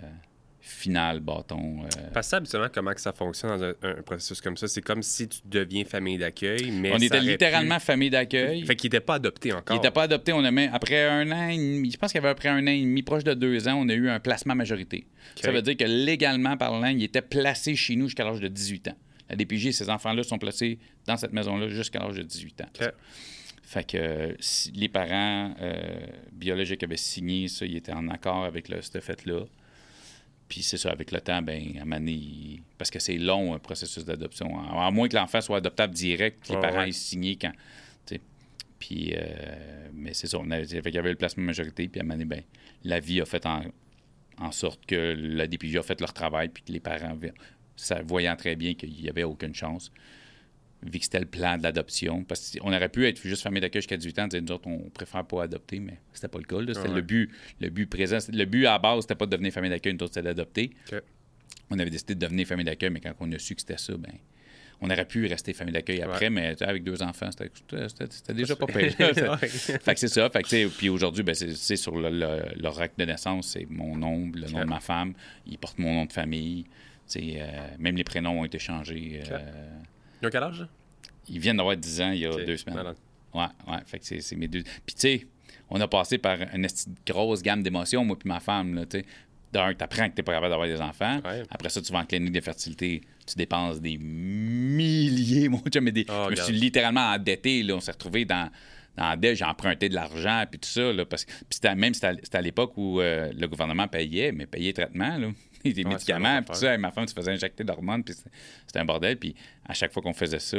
[0.68, 1.84] finale, bâton.
[1.84, 4.68] euh, Parce que ça, habituellement, comment que ça fonctionne dans un, un processus comme ça?
[4.68, 8.66] C'est comme si tu deviens famille d'accueil, mais on était littéralement pu- famille d'accueil.
[8.66, 9.76] Fait qu'il n'était pas adopté Il encore.
[9.78, 10.34] n'était pas adopté.
[10.34, 12.64] On a mis, après un an et demi, je pense qu'il y avait après un
[12.64, 15.06] an et demi, proche de deux ans, on a eu un placement majorité.
[15.40, 18.88] Ça veut dire que légalement parlant, il était placé chez nous jusqu'à l'âge de 18
[18.88, 18.98] ans.
[19.30, 22.70] La DPJ, ces enfants-là sont placés dans cette maison-là jusqu'à l'âge de 18 ans.
[23.64, 25.74] Fait que si les parents euh,
[26.32, 29.42] biologiques avaient signé ça, ils étaient en accord avec le, ce fait-là.
[30.48, 31.60] Puis c'est ça, avec le temps, ben,
[31.92, 34.60] à il- parce que c'est long, un processus d'adoption.
[34.60, 36.90] À, moins que l'enfant soit adoptable direct, que les parents ouais.
[36.90, 37.54] aient signé quand.
[38.78, 42.02] Puis, euh, mais c'est ça, on avait, fait qu'il y avait le placement majorité, puis
[42.02, 42.42] à donné, ben,
[42.84, 43.64] la vie a fait en,
[44.38, 47.18] en sorte que la DPJ a fait leur travail, puis que les parents,
[47.76, 49.92] ça, voyant très bien qu'il n'y avait aucune chance,
[50.84, 52.24] vu que c'était le plan de l'adoption.
[52.24, 54.90] Parce qu'on aurait pu être juste famille d'accueil jusqu'à 18 ans, dire nous autres, on
[54.90, 56.58] préfère pas adopter, mais c'était pas le cas.
[56.74, 56.96] C'était Ouais.
[56.96, 58.18] le but, le but présent.
[58.32, 60.72] Le but à la base, c'était pas de devenir famille d'accueil, nous autres, c'était d'adopter.
[61.72, 63.94] On avait décidé de devenir famille d'accueil, mais quand on a su que c'était ça,
[63.98, 64.12] ben
[64.82, 68.66] on aurait pu rester famille d'accueil après, mais avec deux enfants, c'était- déjà pas.
[68.70, 68.90] Ouais.
[69.48, 70.30] Fait que c'est ça.
[70.30, 73.96] Fait que, puis aujourd'hui, ben, c'est sur le, le- leur acte de naissance, c'est mon
[73.96, 75.14] nom, le nom de ma femme.
[75.48, 76.66] Ils portent mon nom de famille.
[77.16, 79.22] Euh, même les prénoms ont été changés.
[79.32, 79.40] euh,
[80.26, 80.68] Ils ont quel âge?
[81.28, 82.76] ils viennent d'avoir 10 ans il y a deux semaines.
[82.76, 82.98] malade.
[83.34, 83.80] Ouais, ouais.
[83.86, 84.64] Fait que c'est mes deux.
[84.86, 85.28] Puis, tu sais,
[85.70, 86.68] on a passé par une
[87.06, 89.06] grosse gamme d'émotions, moi puis ma femme, là, tu sais.
[89.52, 91.22] D'un, t'apprends que t'es pas capable d'avoir des enfants.
[91.24, 91.44] Ouais.
[91.50, 95.94] Après ça, tu vas en clinique de fertilité, tu dépenses des milliers, mon chum, mais
[95.94, 96.06] des...
[96.10, 97.76] Oh, je me suis littéralement endetté, là.
[97.76, 98.50] On s'est retrouvé dans...
[98.98, 100.94] Dans la dette, j'ai emprunté de l'argent, puis tout ça.
[100.94, 104.32] Là, parce puis c'était, même c'était à, c'était à l'époque où euh, le gouvernement payait,
[104.32, 105.28] mais payait traitement, là,
[105.74, 106.78] des médicaments, puis ça.
[106.78, 108.14] Ma femme se faisait injecter d'hormones, puis
[108.66, 109.18] c'était, un bordel.
[109.18, 109.36] Puis
[109.68, 110.58] à chaque fois qu'on faisait ça,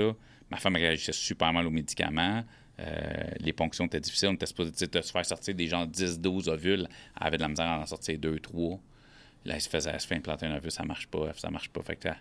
[0.51, 2.45] ma femme réagissait super mal aux médicaments.
[2.79, 3.05] Euh,
[3.41, 4.29] les ponctions étaient difficiles.
[4.29, 6.89] On était supposé de se faire sortir des gens 10-12 ovules.
[7.21, 8.79] Elle avait de la misère à en sortir 2-3.
[9.45, 11.69] Là, elle se, faisait, elle se fait implanter un ovule, ça marche pas, ça marche
[11.69, 11.81] pas.
[11.81, 12.17] Fait que, là,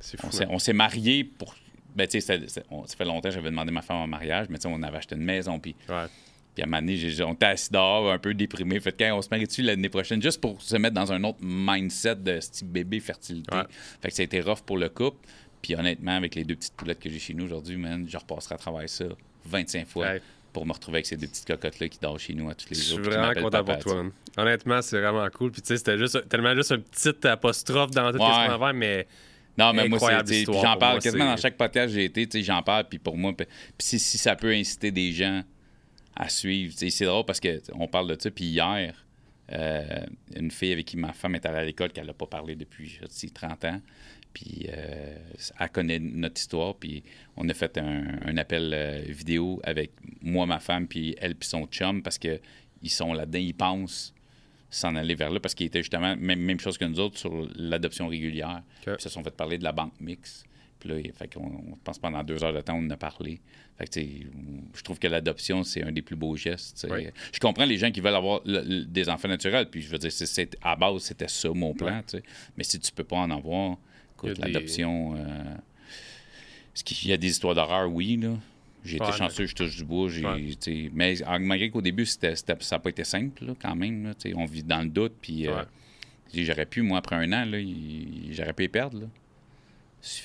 [0.00, 0.16] fou.
[0.26, 1.54] on s'est, on s'est mariés pour.
[1.94, 2.56] Ben, tu sais, ça
[2.96, 5.16] fait longtemps que j'avais demandé ma femme en mariage, mais tu sais, on avait acheté
[5.16, 6.06] une maison, puis Ouais.
[6.54, 8.78] Puis à un moment donné, j'ai- on était assis dehors, un peu déprimé.
[8.80, 11.38] Fait que, Hey, on se marie-tu l'année prochaine, juste pour se mettre dans un autre
[11.42, 13.54] mindset de style bébé fertilité.
[13.56, 13.62] Ouais.
[14.02, 15.18] Fait que ça a été rough pour le couple.
[15.62, 18.54] Puis honnêtement, avec les deux petites poulettes que j'ai chez nous aujourd'hui, man, je repasserai
[18.54, 19.04] à travers ça
[19.44, 20.22] 25 fois Ouais.
[20.52, 22.76] pour me retrouver avec ces deux petites cocottes-là qui dorment chez nous à tous les
[22.76, 22.92] Je jours.
[22.94, 24.12] suis puis qui vraiment content pour toi, man.
[24.38, 25.50] Honnêtement, c'est vraiment cool.
[25.52, 28.24] Puis tu sais, c'était juste tellement juste un petit apostrophe dans tout Ouais.
[28.24, 29.06] ce qu'on va faire, mais
[29.58, 31.88] Non, mais moi, c'est, Incroyable puis histoire j'en parle moi, quasiment c'est- dans chaque podcast
[31.88, 33.46] que j'ai été, tu sais, j'en parle, puis pour moi, puis
[33.78, 35.42] si, si ça peut inciter des gens
[36.20, 38.94] à suivre, c'est drôle parce que tu sais, on parle de ça, puis hier,
[39.52, 40.06] euh,
[40.36, 42.88] une fille avec qui ma femme est allée à l'école, qu'elle n'a pas parlé depuis
[42.88, 43.80] je sais, 30 ans,
[44.34, 45.16] puis euh,
[45.58, 47.02] elle connaît notre histoire, puis
[47.36, 51.48] on a fait un, un appel euh, vidéo avec moi, ma femme, puis elle, puis
[51.48, 52.38] son chum, parce que
[52.82, 54.14] ils sont là-dedans, ils pensent
[54.70, 57.48] s'en aller vers là parce qu'ils étaient justement même, même chose que nous autres sur
[57.56, 58.62] l'adoption régulière.
[58.82, 60.44] Puis ils se sont fait parler de la banque mix.
[60.80, 63.40] Puis là, fait qu'on pense pendant deux heures de temps, on en a parlé.
[63.78, 64.00] Fait que,
[64.74, 66.86] je trouve que l'adoption, c'est un des plus beaux gestes.
[66.90, 67.06] Oui.
[67.32, 69.68] Je comprends les gens qui veulent avoir le- le- des enfants naturels.
[69.70, 72.02] Puis je veux dire, c'est, à base, c'était ça mon plan.
[72.56, 73.76] Mais si tu peux pas en avoir, y
[74.16, 75.14] écoute, a des- l'adoption.
[75.16, 75.54] euh,
[76.74, 77.92] est-ce qu'il y a des histoires d'horreur?
[77.92, 78.34] Oui, là.
[78.82, 80.08] J'ai été Ouais, chanceux, je touche du bois.
[80.08, 80.90] Ouais.
[80.94, 84.04] Mais malgré qu'au début, ça n'a pas été simple, là, quand même.
[84.04, 85.12] là, on vit dans le doute.
[85.20, 86.42] Puis euh, Ouais.
[86.44, 87.44] j'aurais pu, moi, après un an,
[88.30, 89.00] j'aurais pu les perdre.
[89.00, 89.06] Là.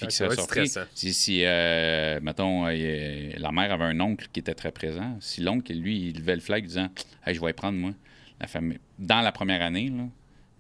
[0.02, 0.82] Il stressant.
[0.94, 5.42] Si, si euh, mettons, euh, la mère avait un oncle qui était très présent, si
[5.42, 6.90] l'oncle, lui, il levait le flag disant
[7.26, 7.92] hey, Je vais y prendre, moi.
[8.40, 8.80] La famille...
[9.00, 10.04] Dans la première année, là,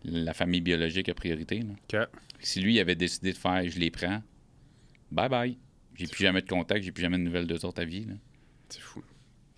[0.04, 1.64] la famille biologique a priorité.
[1.92, 2.08] là.
[2.40, 4.22] Si lui avait décidé de faire Je les prends,
[5.12, 5.58] bye bye.
[5.96, 8.06] J'ai plus jamais de contact, j'ai plus jamais de nouvelles d'eux autres à vie.
[8.70, 9.02] C'est fou.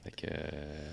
[0.04, 0.28] Fait que.
[0.32, 0.92] euh,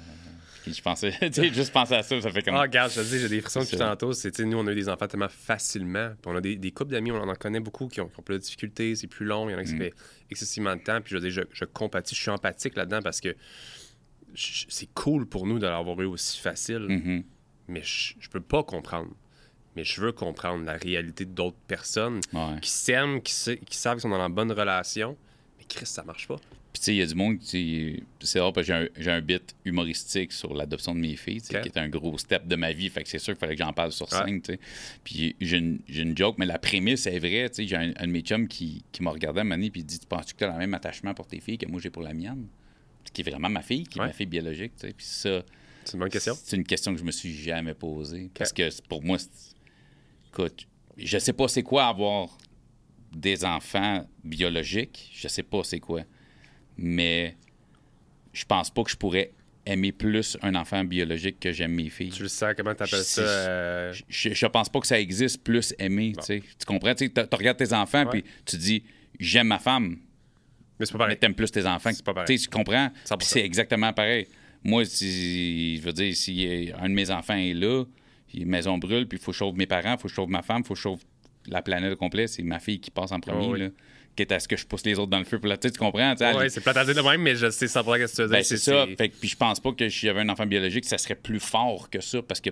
[0.67, 2.55] je pensais, tu sais, juste penser à ça, ça fait comme.
[2.55, 4.13] Ah, regarde, je te dis, j'ai des frissons depuis tantôt.
[4.13, 6.11] C'est, nous, on a eu des enfants tellement facilement.
[6.21, 8.23] Puis on a des, des couples d'amis, on en connaît beaucoup qui ont, qui ont
[8.23, 9.79] plus de difficultés, c'est plus long, il y en a qui Mm.
[9.79, 9.95] fait
[10.31, 11.01] excessivement de temps.
[11.01, 13.35] Puis je dire, je, je compatis, je suis empathique là-dedans parce que
[14.35, 17.25] c'est cool pour nous de l'avoir eu aussi facile, Mhm.
[17.69, 19.11] mais je, je peux pas comprendre.
[19.77, 22.59] Mais je veux comprendre la réalité d'autres personnes Ouais.
[22.61, 25.17] qui s'aiment, qui, qui savent qu'ils sont dans la bonne relation.
[25.59, 26.37] Mais Chris, ça marche pas.
[26.75, 28.03] Puis, tu sais, il y a du monde qui.
[28.21, 31.41] C'est rare parce que j'ai un, j'ai un bit humoristique sur l'adoption de mes filles,
[31.41, 32.89] qui est un gros step de ma vie.
[32.91, 34.19] Fait que c'est sûr qu'il fallait que j'en parle sur Ouais.
[34.27, 34.61] scène, tu sais.
[35.05, 37.67] Puis, j'ai une, une joke, mais la prémisse est vraie, tu sais.
[37.69, 39.85] J'ai un, un de mes chums qui, qui m'a regardé à un moment donné, puis
[39.85, 41.91] dit Tu penses-tu que tu as le même attachement pour tes filles que moi j'ai
[41.91, 42.49] pour la mienne
[43.13, 44.09] Qui est vraiment ma fille, qui est Ouais.
[44.09, 44.93] ma fille biologique, tu sais.
[44.95, 45.43] Puis, ça.
[45.85, 46.35] C'est une bonne question.
[46.43, 48.31] C'est une question que je me suis jamais posée.
[48.35, 49.19] Parce que pour moi,
[50.33, 52.37] écoute, je sais pas c'est quoi avoir
[53.15, 55.11] des enfants biologiques.
[55.15, 56.03] Je sais pas c'est quoi.
[56.77, 57.37] Mais
[58.33, 59.31] je pense pas que je pourrais
[59.67, 62.11] aimer plus un enfant biologique que j'aime mes filles.
[62.11, 63.21] Tu le sais, comment tu appelles Je- ça?
[63.23, 66.13] euh, Je, je pense pas que ça existe plus aimer.
[66.27, 66.95] tu comprends?
[66.95, 68.83] Tu regardes tes enfants puis tu dis
[69.19, 69.99] j'aime ma femme,
[70.79, 71.19] Mais c'est pas mais pareil.
[71.19, 71.91] t'aimes plus tes enfants.
[71.95, 72.39] C'est pas pareil.
[72.39, 72.91] Tu comprends?
[73.07, 73.17] 100%.
[73.19, 74.27] Puis c'est exactement pareil.
[74.65, 77.85] Moi, si, je veux dire, si euh, un de mes enfants est là,
[78.35, 80.31] maison brûle, puis il faut que je sauve mes parents, il faut que je sauve
[80.31, 81.01] ma femme, il faut que je sauve
[81.47, 83.61] la planète au complet, c'est ma fille qui passe en premier, Oh, oui.
[83.61, 83.69] là.
[84.17, 85.79] Quitte à ce que je pousse les autres dans le feu pour la tête, tu
[85.79, 86.15] comprends?
[86.15, 88.29] Ouais, c'est plate à dire de même, mais je sais sans ce que tu veux
[88.29, 88.37] dire.
[88.39, 88.87] ben, c'est ça.
[88.97, 91.41] Fait que, puis je pense pas que si j'avais un enfant biologique, ça serait plus
[91.41, 92.51] fort que ça, parce que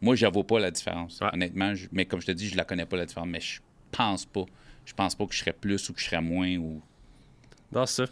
[0.00, 1.20] moi, je pas la différence.
[1.20, 1.28] Ouais.
[1.32, 3.60] Honnêtement, je- mais comme je te dis, je la connais pas la différence, mais je
[3.92, 4.44] pense pas.
[4.84, 6.80] Je pense pas que je serais plus ou que je serais moins ou.
[7.72, 8.04] Dans ça.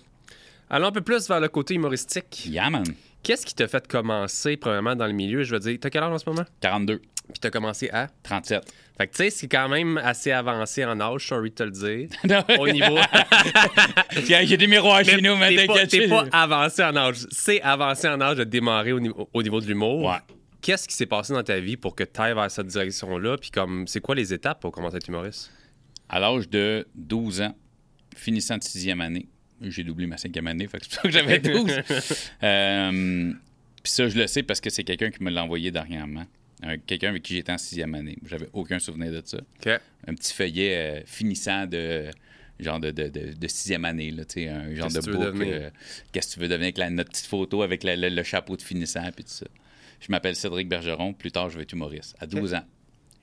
[0.68, 2.47] Allons un peu plus vers le côté humoristique.
[2.47, 2.85] Yeah, man.
[3.23, 5.42] Qu'est-ce qui t'a fait commencer, premièrement, dans le milieu?
[5.44, 6.44] Je veux dire, t'as quel âge en ce moment?
[6.61, 8.08] 42, Puis t'as commencé à?
[8.22, 8.62] 37.
[8.98, 11.70] Fait que tu sais, c'est quand même assez avancé en âge, sorry de te le
[11.70, 12.08] dire.
[12.60, 12.96] Au niveau.
[14.44, 15.90] J'ai des miroirs chez nous, mais t'inquiète.
[15.90, 17.26] t'es pas avancé en âge.
[17.30, 20.04] C'est avancé en âge de démarrer au niveau, au niveau de l'humour.
[20.10, 20.18] Ouais.
[20.60, 23.37] Qu'est-ce qui s'est passé dans ta vie pour que tu ailles vers cette direction-là?
[23.38, 25.50] Puis comme, c'est quoi les étapes pour commencer à être humoriste?
[26.08, 27.56] À l'âge de 12 ans,
[28.14, 29.28] finissant de sixième année,
[29.60, 31.80] j'ai doublé ma cinquième année, fait que c'est pour ça que j'avais 12.
[32.42, 33.32] Euh,
[33.82, 36.24] Puis ça, je le sais parce que c'est quelqu'un qui me l'a envoyé dernièrement.
[36.64, 38.16] Un- quelqu'un avec qui j'étais en sixième année.
[38.27, 39.38] J'avais aucun souvenir de ça.
[40.07, 42.07] Un petit feuillet euh, finissant de
[42.61, 45.00] genre de, de, de- de sixième année, là, tu sais, un genre de
[45.33, 45.55] devenir?
[45.55, 45.70] euh,
[46.12, 48.57] Qu'est-ce que tu veux devenir avec la, notre petite photo avec la- le, le chapeau
[48.57, 49.46] de finissant puis tout ça.
[50.00, 51.12] Je m'appelle Cédric Bergeron.
[51.14, 52.14] Plus tard, je vais être humoriste.
[52.20, 52.64] À 12 ans.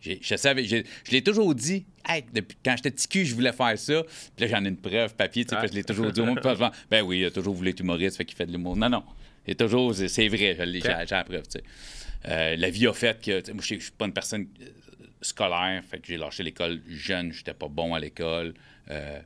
[0.03, 1.85] Je savais, je l'ai toujours dit.
[2.07, 4.01] Hey, depuis, quand j'étais petit cul, je voulais faire ça.
[4.35, 6.39] Puis là, j'en ai une preuve papier, tu sais, je l'ai toujours dit au monde.
[6.89, 8.75] Ben oui, il a toujours voulu être humoriste, fait qu'il fait de l'humour.
[8.75, 9.03] Non, non.
[9.45, 11.43] C'est toujours, c'est vrai, j'ai la preuve.
[12.27, 14.65] Euh, la vie a fait que, moi, je suis pas une personne euh,
[15.21, 18.53] scolaire, fait que j'ai lâché l'école jeune, j'étais pas bon à l'école.
[18.89, 19.19] Euh,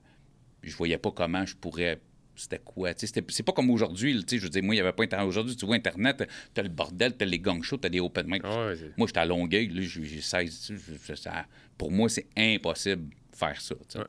[0.63, 1.99] je voyais pas comment je pourrais.
[2.37, 2.91] C'était quoi?
[2.97, 4.21] C'est pas comme aujourd'hui.
[4.29, 5.27] Je veux dire, moi, il n'y avait pas Internet.
[5.27, 8.41] Aujourd'hui, tu vois Internet, t'as le bordel, t'as les gang shows, t'as des open mic.
[8.45, 10.59] Ah ouais, moi, j'étais à Longueuil, j'ai j'ai 16.
[10.67, 11.45] tu sais, je- je- ça-
[11.77, 13.75] pour moi, c'est impossible de faire ça.
[13.95, 14.05] Ouais.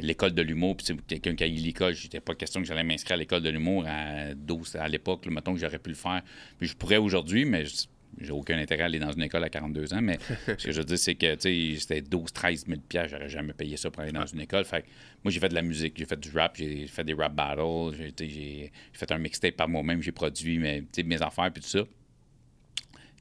[0.00, 3.14] L'école de l'humour, puis quelqu'un qui a eu l'école, j'étais pas question que j'allais m'inscrire
[3.14, 6.22] à l'école de l'humour à 12 à l'époque, mettons que j'aurais pu le faire.
[6.58, 7.84] Puis je pourrais aujourd'hui, mais je-
[8.20, 10.00] j'ai aucun intérêt à aller dans une école à 42 ans.
[10.02, 13.10] Mais ce que je veux dire, c'est que tu sais, c'était 12, 13 000 piastres,
[13.16, 14.64] j'aurais jamais payé ça pour aller dans une école.
[14.64, 14.86] Fait que
[15.24, 17.96] moi, j'ai fait de la musique, j'ai fait du rap, j'ai fait des rap battles,
[18.18, 21.84] j'ai fait un mixtape par moi-même, j'ai produit mes, mes affaires, puis tout ça.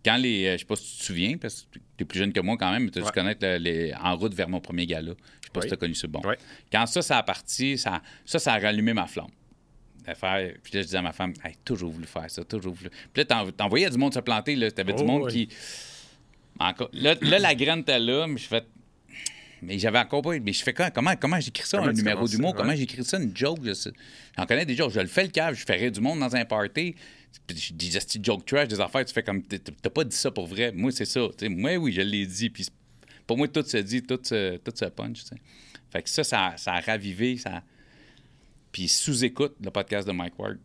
[0.05, 0.47] Quand les.
[0.47, 2.71] euh, je sais pas si tu te souviens, parce que plus jeune que moi quand
[2.71, 3.13] même, mais tu as dû Ouais.
[3.13, 5.11] connaître le- les En route vers mon premier gala.
[5.11, 5.63] Je sais pas Oui.
[5.63, 6.07] si tu as connu ça.
[6.07, 6.21] Bon.
[6.25, 6.35] Oui.
[6.71, 9.27] Quand ça, ça a parti, ça, ça, ça a rallumé ma flamme.
[10.15, 12.89] Faire- Puis là, je disais à ma femme, hey, toujours voulu faire ça, toujours voulu.
[12.89, 14.69] Puis là, t'en- t'envoyais du monde se planter, là.
[14.69, 15.47] T'avais du Oh, monde oui.
[15.47, 15.55] qui.
[16.59, 16.89] Encore...
[16.93, 18.63] Là, là, la graine était là, mais je fais.
[19.61, 20.37] Mais j'avais encore pas.
[20.39, 20.91] Mais je fais quoi?
[20.91, 22.51] Comment, comment j'écris ça, Comment un numéro d'humour?
[22.51, 22.57] Ouais.
[22.57, 23.59] Comment j'écris ça, une joke?
[24.37, 24.91] J'en connais des jokes.
[24.91, 26.95] Je le fais le cave, je ferais du monde dans un party.
[27.49, 29.43] Je dis de joke trash, des affaires, tu fais comme.
[29.43, 30.71] t'as- pas dit ça pour vrai.
[30.71, 31.27] Moi, c'est ça.
[31.49, 32.49] Moi, oui, je l'ai dit.
[32.49, 32.67] Puis
[33.27, 35.23] pour moi, tout se dit, tout se, tout punch.
[35.91, 37.37] Fait que ça, ça, ça a ravivé.
[37.37, 37.63] Ça...
[38.71, 40.57] Puis sous-écoute, le podcast de Mike Ward.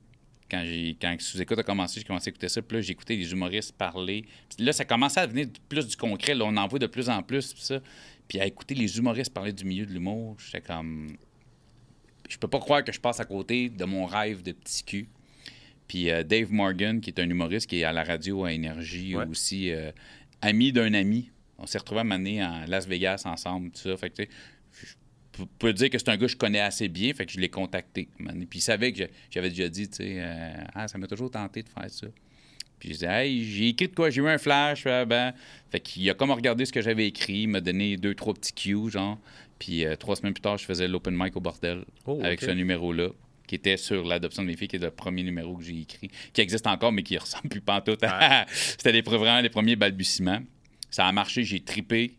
[0.51, 0.65] Quand,
[1.01, 2.63] quand sous-écoute a commencé, j'ai commencé à écouter ça.
[2.63, 4.25] Puis là, j'ai écouté les humoristes parler.
[4.55, 6.35] Puis là, ça commençait à devenir plus du concret.
[6.35, 7.53] Là, on en voit de plus en plus.
[7.53, 7.81] Puis ça.
[8.27, 11.17] Puis à écouter les humoristes parler du milieu de l'humour, j'étais comme.
[12.29, 15.09] je peux pas croire que je passe à côté de mon rêve de petit cul.
[15.89, 19.17] Puis euh, Dave Morgan, qui est un humoriste qui est à la radio à Énergie
[19.17, 19.27] Ouais.
[19.27, 19.91] aussi, euh,
[20.43, 21.31] ami d'un ami.
[21.59, 23.97] On s'est retrouvés à m'amener à Las Vegas ensemble, tout ça.
[23.97, 24.23] Fait que,
[25.39, 27.41] je peux dire que c'est un gars que je connais assez bien, fait que je
[27.41, 28.09] l'ai contacté.
[28.51, 31.63] Puis il savait que j'avais déjà dit, tu sais, euh, ah, ça m'a toujours tenté
[31.63, 32.07] de faire ça.
[32.79, 34.87] Puis je disais, hey, j'ai écrit de quoi, j'ai eu un flash.
[34.87, 35.33] ah, ben.
[35.71, 38.53] Fait qu'il a comme regardé ce que j'avais écrit, il m'a donné deux, trois petits
[38.53, 39.19] cues, genre.
[39.59, 42.51] Puis euh, trois semaines plus tard, je faisais l'open mic au bordel Oh, avec ce
[42.53, 43.09] numéro-là,
[43.49, 46.09] qui était sur l'adoption de mes filles, qui est le premier numéro que j'ai écrit,
[46.33, 48.05] qui existe encore, mais qui ressemble plus pantoute.
[48.05, 50.41] à- C'était les, vraiment les premiers balbutiements.
[50.91, 52.15] Ça a marché, j'ai tripé.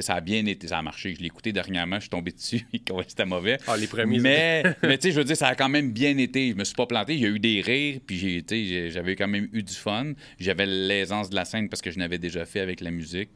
[0.00, 1.12] Ça a bien été, ça a marché.
[1.16, 2.64] Je l'ai écouté dernièrement, je suis tombé dessus,
[3.08, 3.58] c'était mauvais.
[3.66, 4.20] Ah, les premiers.
[4.20, 6.50] Mais, mais tu sais, je veux dire, ça a quand même bien été.
[6.50, 7.14] Je me suis pas planté.
[7.14, 10.12] Il y a eu des rires, puis j'ai- j'avais quand même eu du fun.
[10.38, 13.30] J'avais l'aisance de la scène parce que je n'avais déjà fait avec la musique.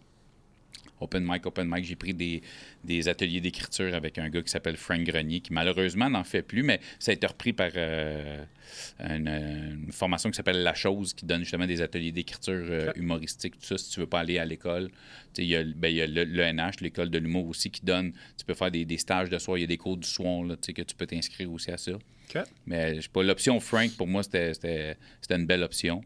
[1.02, 2.42] Open mic, open mic, j'ai pris des,
[2.84, 6.62] des ateliers d'écriture avec un gars qui s'appelle Frank Grenier, qui malheureusement n'en fait plus,
[6.62, 8.44] mais ça a été repris par euh,
[9.00, 9.28] une,
[9.86, 13.66] une formation qui s'appelle La Chose, qui donne justement des ateliers d'écriture euh, humoristique, tout
[13.66, 14.90] ça, si tu veux pas aller à l'école.
[15.38, 18.44] Il y a, ben, y a le- l'ENH, l'école de l'humour aussi, qui donne, tu
[18.44, 20.56] peux faire des, des stages de soir, il y a des cours du soir, là,
[20.56, 21.92] que tu peux t'inscrire aussi à ça.
[22.66, 24.96] Mais je pas, l'option Frank, pour moi, c'était-
[25.30, 26.02] une belle option.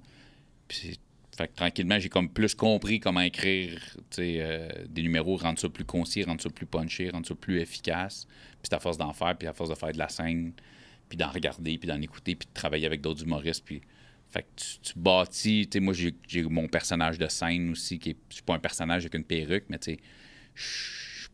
[0.68, 0.98] Puis,
[1.36, 3.78] fait que tranquillement, j'ai comme plus compris comment écrire
[4.18, 8.26] euh, des numéros, rendre ça plus concis, rendre ça plus punché, rendre ça plus efficace.
[8.26, 10.52] Puis c'est à force d'en faire, puis à force de faire de la scène,
[11.08, 13.64] puis d'en regarder, puis d'en écouter, puis de travailler avec d'autres humoristes.
[13.66, 13.82] Puis,
[14.30, 18.16] fait que tu, tu bâtis, tu moi, j'ai mon personnage de scène aussi, qui est,
[18.30, 19.98] je suis pas un personnage avec une perruque, mais tu sais,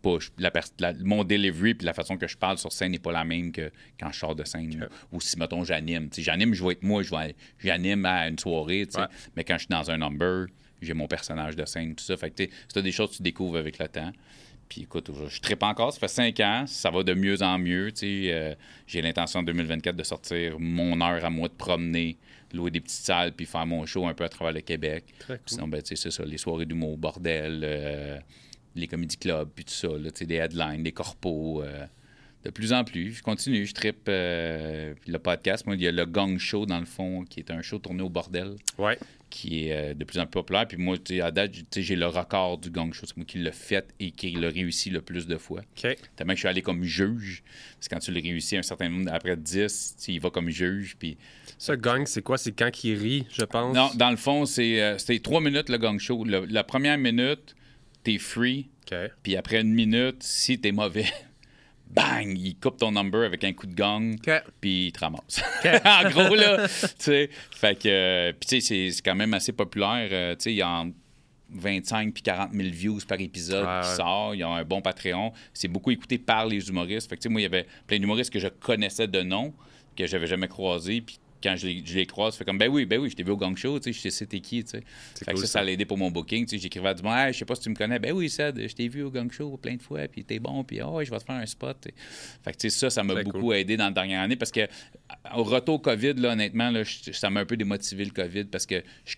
[0.02, 3.12] pas, je- la mon delivery puis la façon que je parle sur scène n'est pas
[3.12, 4.88] la même que quand je sors de scène.
[5.12, 6.08] Ou, ou si, mettons, j'anime.
[6.16, 8.86] J'anime, je vais être moi, je vais- j'anime à une soirée.
[8.94, 9.04] Ouais.
[9.36, 10.46] mais quand je suis dans un number,
[10.80, 12.16] j'ai mon personnage de scène, tout ça.
[12.16, 14.12] Fait que, c'est des choses que tu découvres avec le temps.
[14.68, 17.92] Puis écoute, je tripe encore, ça fait cinq ans, ça va de mieux en mieux.
[18.02, 18.54] Euh,
[18.86, 22.16] j'ai l'intention en 2024 de sortir mon heure à moi de promener,
[22.54, 25.04] louer des petites salles, puis faire mon show un peu à travers le Québec.
[25.18, 25.42] Très cool.
[25.46, 28.18] Sinon, ben, c'est ça, les soirées d'humour, bordel, euh,
[28.74, 31.62] les comédie clubs, puis tout ça, là, des headlines, des corpos.
[31.62, 31.86] euh,
[32.44, 35.64] de plus en plus, je continue, je tripe euh, le podcast.
[35.64, 38.02] Moi, il y a le Gong Show, dans le fond, qui est un show tourné
[38.02, 38.98] au bordel, Ouais.
[39.30, 40.66] qui est euh, de plus en plus populaire.
[40.66, 43.06] Puis moi, à date, j'ai le record du Gong Show.
[43.06, 45.60] C'est moi qui l'ai fait et qui l'a réussi le plus de fois.
[45.60, 45.96] OK.
[46.16, 47.44] Tellement que je suis allé comme juge.
[47.76, 50.30] Parce que quand tu le réussis un certain nombre, après 10, tu sais, il va
[50.30, 50.96] comme juge.
[50.98, 51.16] Puis
[51.58, 52.38] Ça, gang, c'est quoi?
[52.38, 53.72] C'est quand il rit, je pense?
[53.72, 56.24] non, dans le fond, c'est euh, c'était trois minutes le Gong Show.
[56.24, 57.54] Le- la première minute,
[58.02, 58.68] t'es free.
[59.22, 61.06] Puis après une minute, si t'es mauvais,
[61.90, 64.30] bang, il coupe ton number avec un coup de gong, OK.
[64.60, 65.42] puis il te ramasse.
[65.84, 67.30] en gros, là, tu sais.
[67.52, 70.08] Fait que, euh, puis tu sais, c'est- quand même assez populaire.
[70.12, 70.90] euh, tu sais, il y a en
[71.54, 73.96] 25 puis 40 000 views par épisode qui ouais.
[73.96, 74.34] sort.
[74.34, 75.32] Il y a un bon Patreon.
[75.52, 77.08] C'est beaucoup écouté par les humoristes.
[77.08, 79.52] Fait que, tu sais, moi, il y avait plein d'humoristes que je connaissais de nom,
[79.96, 82.68] que j'avais jamais croisés, puis quand je les, je les croise, je fais comme, ben
[82.68, 84.62] oui, ben oui, je t'ai vu au gang show, tu sais, je sais c'était qui,
[84.64, 84.82] tu sais.
[85.18, 85.58] Fait que cool, ça, ça.
[85.58, 86.62] ça l'a aidé pour mon booking, tu sais.
[86.62, 88.60] J'écrivais à du monde, Hey, je sais pas si tu me connais, ben oui, Sad,
[88.60, 91.10] je t'ai vu au gang show plein de fois, puis t'es bon, puis oh, je
[91.10, 91.76] vais te faire un spot.
[92.44, 94.66] Fait que, tu sais, ça, ça m'a beaucoup aidé dans la dernière année parce que,
[95.36, 98.66] au retour COVID, là, honnêtement, là, je- ça m'a un peu démotivé le COVID parce
[98.66, 99.16] que je-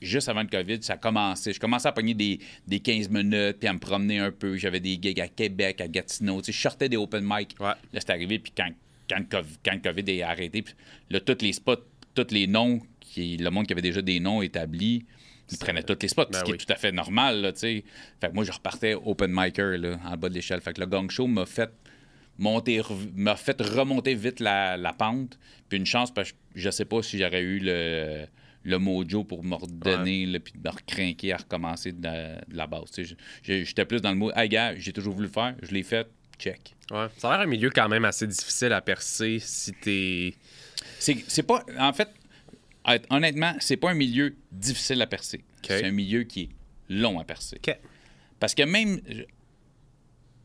[0.00, 1.52] juste avant le COVID, ça commençait.
[1.54, 4.56] Je commençais à pogner des, des 15 minutes, puis à me promener un peu.
[4.56, 6.40] J'avais des gigs à Québec, à Gatineau.
[6.42, 7.56] Tu sais, je sortais des open mic.
[7.58, 7.66] Ouais.
[7.68, 8.68] Là, c'est arrivé, puis quand,
[9.14, 10.74] quand, le COVID, quand le COVID est arrêté, puis
[11.10, 14.42] là, tous les spots, tous les noms, qui, le monde qui avait déjà des noms
[14.42, 15.04] établis,
[15.50, 16.56] ils prenaient tous les spots, Ben ce qui oui.
[16.60, 17.84] est tout à fait normal, là, tu sais.
[18.20, 20.60] Fait que moi, je repartais open micer, là, en bas de l'échelle.
[20.60, 21.70] Fait que le gang show m'a fait
[22.38, 22.80] monter,
[23.14, 25.38] m'a fait remonter vite la, la pente.
[25.68, 28.24] Puis une chance, parce que je sais pas si j'aurais eu le,
[28.64, 32.66] le mojo pour me redonner, puis de me recrinquer à recommencer de la, de la
[32.66, 32.90] base.
[33.42, 36.08] J'étais plus dans le mot, hey gars, j'ai toujours voulu le faire, je l'ai fait,
[36.38, 36.74] check.
[36.90, 37.06] Ouais.
[37.18, 40.34] Ça a l'air un milieu quand même assez difficile à percer si t'es.
[40.98, 41.64] C'est c'est pas.
[41.78, 42.08] En fait,
[42.84, 45.42] honnête- honnêtement, c'est pas un milieu difficile à percer.
[45.66, 46.48] C'est un milieu qui est
[46.88, 47.58] long à percer.
[48.38, 49.00] Parce que même.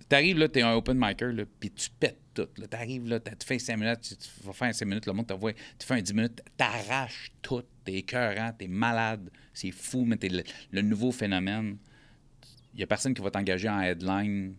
[0.07, 2.47] T'arrives là, t'es un open micer, là, puis tu pètes tout.
[2.57, 2.65] là.
[2.67, 5.27] T'arrives là, t'as- tu fais 5 minutes, tu, tu vas faire 5 minutes, le monde
[5.27, 10.05] te voit, tu fais un 10 minutes, t'arraches tout, t'es écœurant, t'es malade, c'est fou,
[10.05, 11.77] mais t'es le, le nouveau phénomène.
[12.73, 14.55] Il y a personne qui va t'engager en headline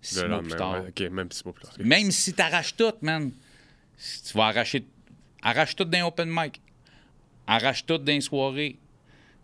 [0.00, 0.82] six mois plus tard.
[1.10, 1.74] même six mois plus tard.
[1.78, 3.30] Même si t'arraches tout, man,
[3.96, 4.84] si tu vas arracher.
[5.42, 6.60] Arrache tout d'un open mic.
[7.46, 8.78] Arrache tout d'un soirée.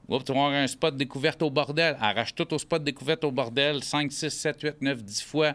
[0.09, 1.96] Oups, tu vas avoir un spot découverte au bordel.
[2.00, 5.52] Arrache tout au spot découverte au bordel 5, 6, 7, 8, 9, 10 fois.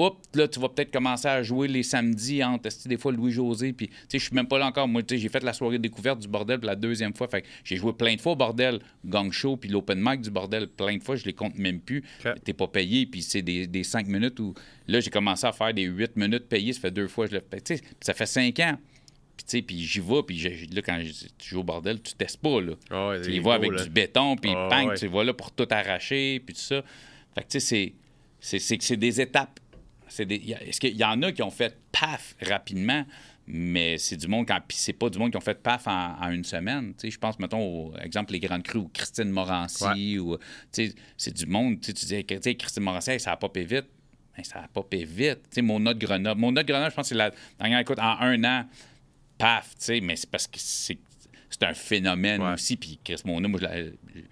[0.00, 3.72] Oups, là, tu vas peut-être commencer à jouer les samedis entre des fois Louis-José.
[3.72, 4.88] Puis, tu sais, je suis même pas là encore.
[4.88, 7.28] Moi, tu sais, j'ai fait la soirée découverte du bordel pour la deuxième fois.
[7.28, 10.68] Fait j'ai joué plein de fois au bordel, Gang Show, puis l'open mic du bordel,
[10.68, 11.16] plein de fois.
[11.16, 12.02] Je les compte même plus.
[12.24, 12.32] Ok.
[12.44, 14.54] T'es pas payé, puis c'est des, des 5 minutes où.
[14.88, 16.72] Là, j'ai commencé à faire des 8 minutes payées.
[16.72, 17.26] Ça fait deux fois.
[17.26, 17.60] que Je le fais.
[17.60, 18.78] Tu sais, ça fait 5 ans.
[19.36, 20.38] Puis, tu sais, puis j'y vais, puis
[20.72, 22.72] là, quand je- tu joues au bordel, tu testes pas, là.
[22.90, 23.82] Ouais, Tu les vois avec là.
[23.84, 24.94] du béton, puis bang, ouais.
[24.96, 26.82] tu les vois là pour tout arracher, puis tout ça.
[27.34, 27.94] Fait que, tu sais, c'est-
[28.40, 29.58] c'est- c'est que c'est des étapes.
[30.18, 33.04] Est-ce qu'il y en a qui ont fait paf rapidement,
[33.46, 36.30] mais c'est du monde, quand, c'est pas du monde qui ont fait paf en, en
[36.30, 36.92] une semaine.
[36.94, 40.36] Tu sais, je pense, mettons, au exemple, les Grandes Crues ou Christine Morancy, ou,
[40.72, 43.86] tu sais, c'est du monde, tu sais, Christine Morancy, ça a popé vite.
[44.36, 45.40] Ben, ça a popé vite.
[45.50, 46.40] Tu sais, mon note Grenoble.
[46.40, 48.66] Mon note Grenoble, je pense que c'est la dernière écoute en un an
[49.38, 50.98] paf, tu sais, mais c'est parce que c'est
[51.52, 52.52] c'est un phénomène Ouais.
[52.52, 52.76] aussi.
[52.76, 53.90] Puis Chris Mona, moi, je, la-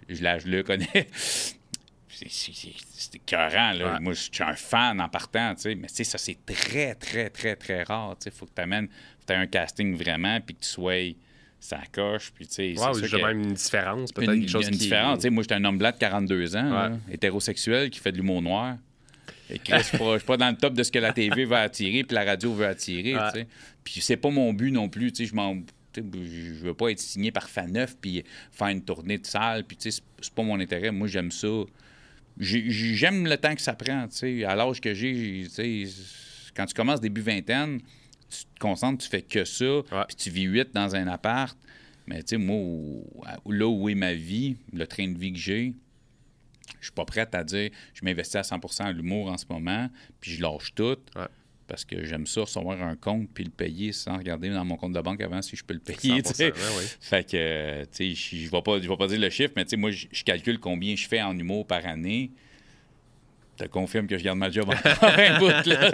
[0.08, 1.08] je, la- je le connais.
[2.28, 3.94] C'est- écœurant, là.
[3.94, 4.00] Ouais.
[4.00, 5.74] Moi, je suis un fan en partant, tu sais.
[5.74, 8.30] Mais tu sais, ça, c'est très, très, très, très rare, tu sais.
[8.30, 11.14] Faut que tu amènes, faut que tu aies un casting vraiment, puis que tu sois
[11.60, 14.72] ça coche, puis tu sais, ça j'ai même une différence, peut-être une, quelque chose une
[14.72, 14.78] qui...
[14.78, 15.16] différence.
[15.18, 18.16] Tu sais, moi, j'étais un homme blanc de 42 ans, là, hétérosexuel, qui fait de
[18.16, 18.76] l'humour noir.
[19.50, 21.12] Et Chris, je suis pas, je suis pas dans le top de ce que la
[21.12, 23.16] TV veut attirer puis la radio veut attirer.
[23.16, 23.32] Ouais.
[23.32, 23.46] tu sais.
[23.82, 25.10] Puis c'est pas mon but non plus.
[25.10, 25.56] tu sais, Je m'en.
[25.96, 29.64] Je veux pas être signé par Faneuf puis faire une tournée de salle.
[29.64, 30.90] Puis tu sais, c'est- c'est pas mon intérêt.
[30.92, 31.48] Moi, j'aime ça.
[32.38, 34.06] J'ai- j'ai- J'aime le temps que ça prend.
[34.08, 34.44] tu sais.
[34.44, 35.84] À l'âge que j'ai, tu sais,
[36.54, 37.80] quand tu commences début vingtaine,
[38.30, 39.82] tu te concentres, tu fais que ça.
[40.06, 41.58] Puis tu vis huit dans un appart.
[42.06, 43.02] Mais tu sais, moi,
[43.46, 45.74] là où est ma vie, le train de vie que j'ai,
[46.80, 49.88] je suis pas prête à dire je m'investis à 100% à l'humour en ce moment,
[50.20, 50.96] puis je lâche tout.
[51.16, 51.26] Ouais.
[51.68, 54.94] Parce que j'aime ça, recevoir un compte puis le payer sans regarder dans mon compte
[54.94, 56.22] de banque avant si je peux le payer.
[56.22, 56.44] 100%, tu sais.
[56.44, 56.84] ouais, ouais.
[56.98, 59.64] Fait que, tu sais, je je vais pas, je vais pas dire le chiffre, mais
[59.64, 62.32] tu sais, moi, je calcule combien je fais en humour par année.
[63.58, 65.90] Te confirme que je garde ma job encore un bout, là.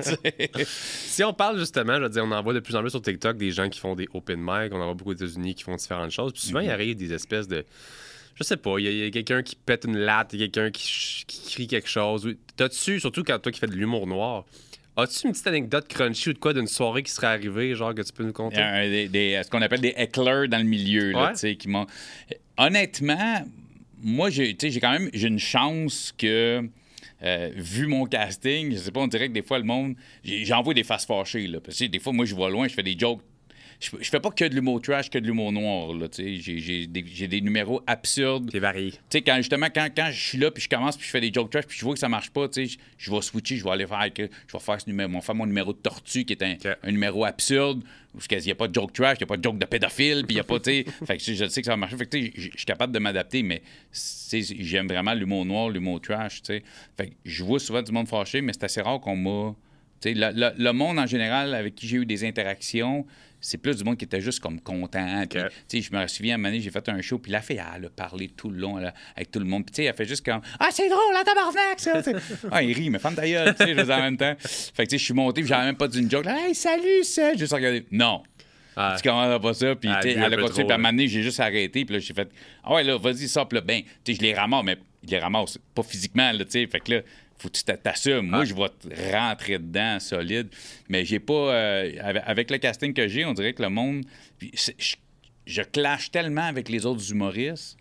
[0.66, 3.02] Si on parle justement, je veux dire, on en voit de plus en plus sur
[3.02, 5.64] TikTok des gens qui font des open mic, on en voit beaucoup aux États-Unis qui
[5.64, 6.32] font différentes choses.
[6.32, 7.64] Puis souvent, il arrive des espèces de.
[8.36, 10.70] Je sais pas, il y a, quelqu'un qui pète une latte, il y a quelqu'un
[10.70, 12.26] qui, qui crie quelque chose.
[12.26, 12.38] Oui.
[12.56, 14.44] T'as-tu, surtout quand toi qui fais de l'humour noir,
[14.96, 18.02] as-tu une petite anecdote crunchy ou de quoi d'une soirée qui serait arrivée, genre que
[18.02, 18.56] tu peux nous conter?
[18.88, 21.32] des- des- ce qu'on appelle des hecklers dans le milieu, là, Ouais.
[21.32, 21.86] tu sais, qui m'ont...
[22.56, 23.44] Honnêtement,
[24.02, 26.62] moi, j'ai tu sais, j'ai quand même j'ai une chance que,
[27.22, 29.94] euh, vu mon casting, je sais pas, on dirait que des fois, le monde...
[30.24, 31.60] J'envoie des faces fâchées, là.
[31.60, 33.20] Parce que des fois, moi, je vois loin, je fais des jokes
[33.84, 35.92] je, je fais pas que de l'humour trash, que de l'humour noir.
[35.94, 38.48] Là, j'ai, j'ai des, j'ai des numéros absurdes.
[38.52, 38.92] C'est varié.
[38.92, 41.20] Tu sais, quand, justement, quand, quand je suis là, puis je commence, puis je fais
[41.20, 43.64] des jokes trash, puis je vois que ça marche pas, je, je vais switcher, je
[43.64, 46.32] vais aller faire, que, je vais faire, ce numéro, faire mon numéro de tortue, qui
[46.32, 47.82] est un, un numéro absurde,
[48.30, 50.24] il n'y a pas de joke trash, il n'y a pas de joke de pédophile,
[50.24, 51.96] puis il n'y a pas, tu sais, fait que je, sais que ça va marcher.
[51.96, 53.60] Fait que, tu sais, je suis capable de m'adapter, mais
[54.32, 56.62] j'aime vraiment l'humour noir, l'humour trash, tu sais.
[56.96, 59.54] Fait que je vois souvent du monde fâché, mais c'est assez rare qu'on m'a.
[60.00, 63.06] Tu sais, le, le- le monde en général avec qui j'ai eu des interactions,
[63.44, 65.24] c'est plus du monde qui était juste comme content.
[65.68, 67.60] Puis, je me souviens, à un moment donné, j'ai fait un show, puis la fille,
[67.76, 69.64] elle a parlé tout le long avec tout le monde.
[69.70, 72.00] Puis, elle fait juste comme Ah, c'est drôle, la tabarnak, ça!
[72.50, 74.34] ah, il rit, mais femme ta gueule, tu sais, je en même temps.
[74.40, 76.24] Fait que, tu sais, je suis monté, puis j'avais même pas dit une joke.
[76.24, 77.34] Là, hey, salut, ça!
[77.34, 77.84] Juste regardé.
[77.90, 78.22] Non.
[78.76, 80.88] Ah, Tu commences pas ça, puis Ah, elle a continué, trop, puis à un moment
[80.90, 82.28] donné, j'ai juste arrêté, puis là, j'ai fait
[82.64, 85.10] Ah ouais, là, vas-y, sors, puis là, ben, tu sais, je les ramasse, mais je
[85.10, 87.00] les ramasse pas physiquement, là, tu sais, fait que là,
[87.38, 88.26] faut que tu t'a- t'assumes.
[88.28, 88.44] Moi, Ah.
[88.44, 90.48] je vais te rentrer dedans solide,
[90.88, 91.32] mais j'ai pas.
[91.54, 91.92] euh,
[92.24, 94.04] avec, le casting que j'ai, on dirait que le monde.
[94.38, 94.94] puis je,
[95.46, 97.76] je clash tellement avec les autres humoristes.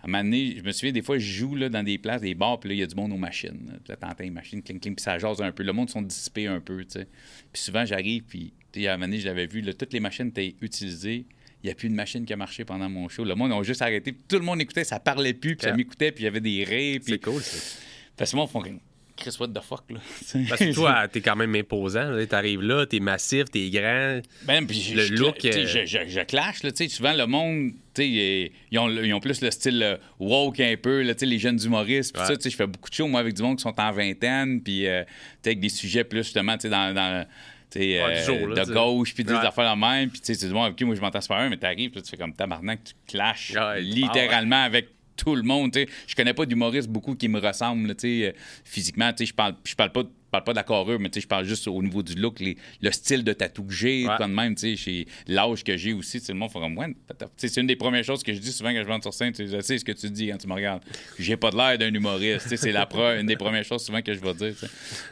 [0.00, 2.22] À un moment donné, je me souviens, des fois, je joue là, dans des places,
[2.22, 3.66] des bars, puis là, il y a du monde aux machines.
[3.68, 3.74] là.
[3.84, 5.62] Puis là, t'entends les machines, cling, cling, puis ça jase un peu.
[5.62, 7.06] Le monde sont dissipés un peu, tu sais.
[7.52, 8.52] Puis souvent, j'arrive, puis,
[8.86, 11.24] à un moment donné, j'avais vu, là, toutes les machines étaient utilisées.
[11.62, 13.24] Il n'y a plus de machine qui a marché pendant mon show.
[13.24, 16.10] Le monde a juste arrêté, tout le monde écoutait, ça parlait plus, puis ça m'écoutait,
[16.10, 17.12] puis il y avait des rires, puis...
[17.12, 17.78] c'est cool, ça.
[18.16, 18.62] Parce que moi, font
[19.14, 20.00] Chris, what the fuck, là?
[20.48, 22.10] Parce que toi, t'es quand même imposant.
[22.26, 24.20] T'arrives là, t'es massif, t'es grand.
[24.44, 27.12] Ben, puis Le je- look, tu euh, je, je, je clash, là, tu sais, souvent
[27.12, 31.02] le monde, tu sais, ils ont, ils ont plus le style euh, woke un peu,
[31.02, 32.28] là, tu sais, les jeunes humoristes, puis Ouais.
[32.28, 33.92] ça, tu sais, je fais beaucoup de shows, moi, avec du monde qui sont en
[33.92, 35.04] vingtaine, puis, euh,
[35.42, 37.26] tu avec des sujets plus, justement, tu sais, dans, dans
[37.70, 39.46] tu Ouais, euh, jour, là, de tu gauche, puis des Ouais.
[39.46, 41.50] affaires la même, puis tu sais, c'est du monde, OK, moi, je m'entends super bien,
[41.50, 45.88] mais t'arrives, tu fais comme tabarnak, tu clashes littéralement avec tout le monde, tu sais.
[46.06, 48.32] Je connais pas d'humoristes beaucoup qui me ressemblent, là, tu sais, euh,
[48.64, 51.10] physiquement, tu sais, je parle, je parle pas je parle pas de la carrure, mais
[51.14, 54.16] je parle juste au niveau du look, les- le style de tatou que j'ai, Ouais.
[54.18, 56.86] de même, tu sais, chez l'âge que j'ai aussi, le monde fait comme, ouais,
[57.36, 59.46] c'est une des premières choses que je dis souvent quand je monte sur scène, tu
[59.46, 60.82] sais, ce que tu dis quand tu me regardes.
[61.18, 62.88] J'ai pas de l'air d'un humoriste, c'est la
[63.20, 64.54] une des premières choses souvent que je vais dire.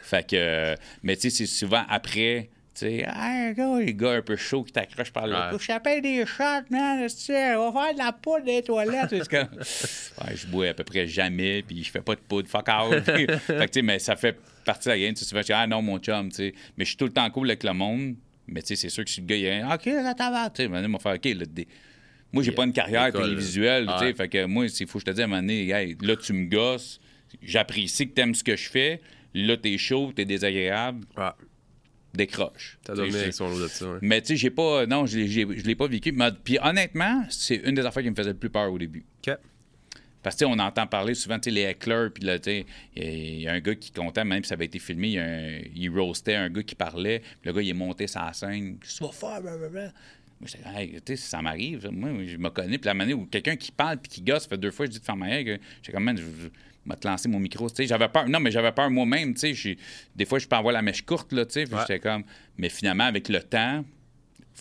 [0.01, 4.21] Fait que, euh, mais tu sais, c'est souvent après, Tu sais, gars, les gars un
[4.21, 5.39] peu chaud qui t'accrochent par le Ouais.
[5.51, 5.59] cou.
[5.59, 7.05] Je t'appelle des shots, man.
[7.07, 9.09] tu On va faire de la poudre les toilettes.
[9.09, 9.49] C'est comme-
[10.27, 12.93] Ouais, je bois à peu près jamais, puis je fais pas de poudre, fuck out.
[13.05, 15.13] fait que, tu sais, mais ça fait partie de la game.
[15.13, 16.53] Tu sais, ah non, mon chum, tu sais.
[16.77, 18.15] Mais je suis tout le temps cool avec le monde.
[18.47, 20.49] Mais tu sais, c'est sûr que si le gars, il est, OK, là, t'as va.
[20.49, 21.67] Tu sais, va faire, OK, là, des-
[22.31, 24.13] Moi, j'ai pas une carrière télévisuelle, tu sais.
[24.13, 26.15] Fait que moi, il faut que je te dise à un moment donné, hey, là,
[26.15, 27.01] tu me gosses.
[27.41, 29.01] J'apprécie que t'aimes ce que je fais.
[29.33, 31.05] Là, t'es chaud, t'es désagréable.
[31.17, 31.23] Ouais.
[32.13, 32.77] Décroche.
[32.85, 33.85] Ça doit venir avec son lot de ça.
[34.01, 34.85] mais tu sais, j'ai pas.
[34.85, 36.11] Non, je l'ai- j'ai- pas vécu.
[36.11, 39.03] Mais- Puis honnêtement, c'est une des affaires qui me faisait le plus peur au début.
[39.25, 39.33] OK.
[40.23, 42.51] Parce que tu sais, on entend parler souvent, tu sais, les hecklers, puis là, tu
[42.51, 45.17] sais, il y a un gars qui comptait, même si ça avait été filmé, il,
[45.19, 48.99] un- il roastait un gars qui parlait, le gars, il est monté la scène, «Qu'est-ce
[48.99, 49.41] que vas faire?
[49.41, 49.91] blablabla.
[50.39, 53.55] Moi, hey, tu sais, ça m'arrive, moi, je me connais, puis la manière où quelqu'un
[53.55, 55.59] qui parle puis qui gosse, ça fait deux fois, je dis de faire ma j'étais
[55.91, 56.47] comme, man, je, je,
[56.85, 59.39] vais te lancer mon micro, tu sais, j'avais peur, non, mais j'avais peur moi-même, tu
[59.41, 59.77] sais, j'ai-
[60.15, 61.81] des fois, je peux avoir la mèche courte, là, tu sais, puis Ouais.
[61.81, 62.23] j'étais comme,
[62.57, 63.85] mais finalement, avec le temps,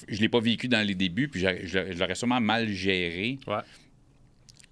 [0.09, 3.39] je l'ai pas vécu dans les débuts, puis je, je- je l'aurais sûrement mal géré.
[3.47, 3.57] Ouais.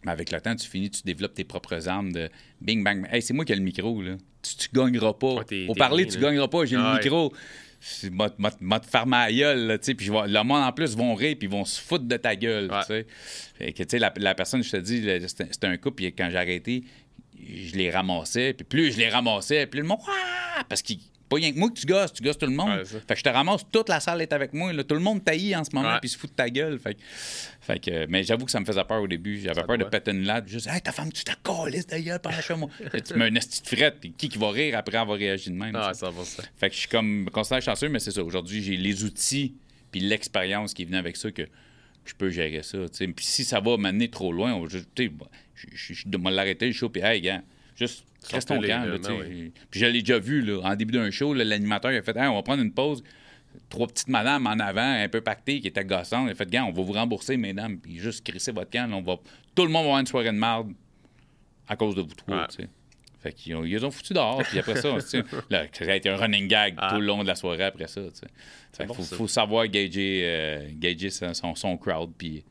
[0.05, 2.29] Mais avec le temps, tu finis, tu développes tes propres armes de
[2.61, 3.07] bing bang.
[3.11, 4.17] Hey, c'est moi qui ai le micro, là.
[4.43, 5.35] Tu, tu gagneras pas.
[5.51, 6.29] Ouais, Au parler, tu là.
[6.29, 6.65] gagneras pas.
[6.65, 7.33] J'ai Ah le micro.
[7.81, 9.95] C'est- M'a m'a- m'a te faire ma gueule, tu sais.
[9.95, 12.69] Puis le monde, en plus, vont rire, puis ils vont se foutre de ta gueule,
[12.69, 13.07] tu sais.
[13.57, 16.29] Fait que, tu sais, la, la personne, je te dis, c'était un couple, puis quand
[16.31, 16.85] j'ai arrêté,
[17.47, 18.53] je les ramassais.
[18.55, 20.65] Puis plus je les ramassais, plus le monde, Ah!
[20.69, 22.71] parce qu'il pas rien que moi que tu gosses, tu gosses tout le monde.
[22.71, 24.73] Ouais, fait que je te ramasse, toute la salle est avec moi.
[24.73, 24.83] là.
[24.83, 26.79] Tout le monde taillit en ce moment, puis se fout de ta gueule.
[26.79, 27.01] Fait que,
[27.61, 29.39] fait que, mais j'avoue que ça me faisait peur au début.
[29.39, 30.49] J'avais peur de péter une latte.
[30.49, 32.71] Juste, hey, ta femme, tu te calisses de gueule par chez moi.
[33.07, 35.77] tu mets une petite frette, puis qui qui va rire après avoir réagi de même?
[35.77, 36.43] Ah, ça va ça.
[36.57, 38.25] Fait que je suis comme me considère chanceux, mais c'est ça.
[38.25, 39.55] Aujourd'hui, j'ai les outils
[39.91, 41.43] puis l'expérience qui est venue avec ça que
[42.07, 42.79] je peux gérer ça.
[42.99, 44.67] Puis si ça va m'amener trop loin, on
[45.59, 47.43] je, je, je dois l'arrêter le show, puis hey, gars,
[47.77, 48.87] juste reste ton camp.
[49.71, 52.35] Puis je l'ai déjà vu, là, en début d'un show, l'animateur a fait hey, on
[52.35, 53.03] va prendre une pause.
[53.71, 56.27] Trois petites madames en avant, un peu pactées, qui étaient gossantes.
[56.29, 58.89] Il a fait, gars, on va vous rembourser, mesdames, puis juste crisser votre camp.
[58.89, 59.17] là, on va...
[59.55, 60.73] Tout le monde va avoir une soirée de marde
[61.67, 62.47] à cause de vous trois, Ouais.
[62.51, 62.69] sais.
[63.21, 64.91] Fait qu'ils ont, ils ont foutu dehors, puis après ça,
[65.51, 66.91] là, ça a été un running gag Ah.
[66.95, 68.01] tout le long de la soirée après ça.
[68.73, 69.17] Fait bon, faut, ça.
[69.17, 72.45] faut savoir gager, euh, gager son, son, son crowd, puis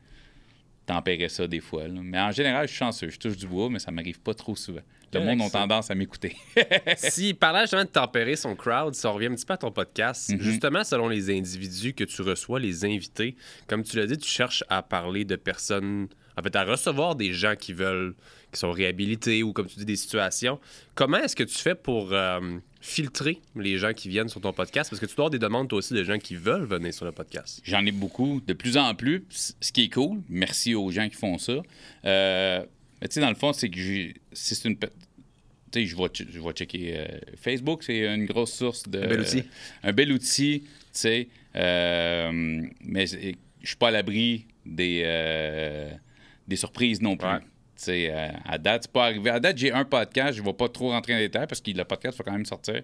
[0.88, 1.86] tempérer ça des fois.
[1.86, 2.00] là.
[2.02, 3.10] Mais en général, je suis chanceux.
[3.10, 4.80] Je touche du bois, mais ça m'arrive pas trop souvent.
[5.12, 6.36] Le monde a tendance à m'écouter.
[6.96, 10.30] si parlait justement de tempérer son crowd, ça revient un petit peu à ton podcast.
[10.30, 10.40] Mhm.
[10.40, 13.36] Justement, selon les individus que tu reçois, les invités,
[13.66, 17.32] comme tu l'as dit, tu cherches à parler de personnes, en fait, à recevoir des
[17.32, 18.14] gens qui veulent,
[18.52, 20.60] qui sont réhabilités ou, comme tu dis, des situations.
[20.94, 24.90] Comment est-ce que tu fais pour euh, filtrer les gens qui viennent sur ton podcast?
[24.90, 27.04] Parce que tu dois avoir des demandes, toi aussi, de gens qui veulent venir sur
[27.04, 27.60] le podcast.
[27.64, 29.22] J'en ai beaucoup, de plus en plus,
[29.60, 30.20] ce qui est cool.
[30.28, 31.60] Merci aux gens qui font ça.
[32.04, 32.64] Euh,
[33.00, 34.76] mais tu sais, dans le fond, c'est que j'ai- c'est une.
[34.78, 34.86] Tu
[35.72, 36.94] sais, je vais, je vais checker.
[36.98, 37.06] euh,
[37.36, 39.00] Facebook, c'est une grosse source de.
[39.02, 39.42] Un bel outil.
[39.82, 41.28] un bel outil, tu sais.
[41.56, 43.34] euh, mais je
[43.66, 45.02] suis pas à l'abri des,
[46.46, 47.28] des surprises non plus.
[47.28, 47.40] Ouais.
[47.80, 49.30] Sais, euh, à date, c'est pas arrivé.
[49.30, 51.60] À date, j'ai un podcast, je ne vais pas trop rentrer dans les détails parce
[51.60, 52.82] que le podcast va quand même sortir.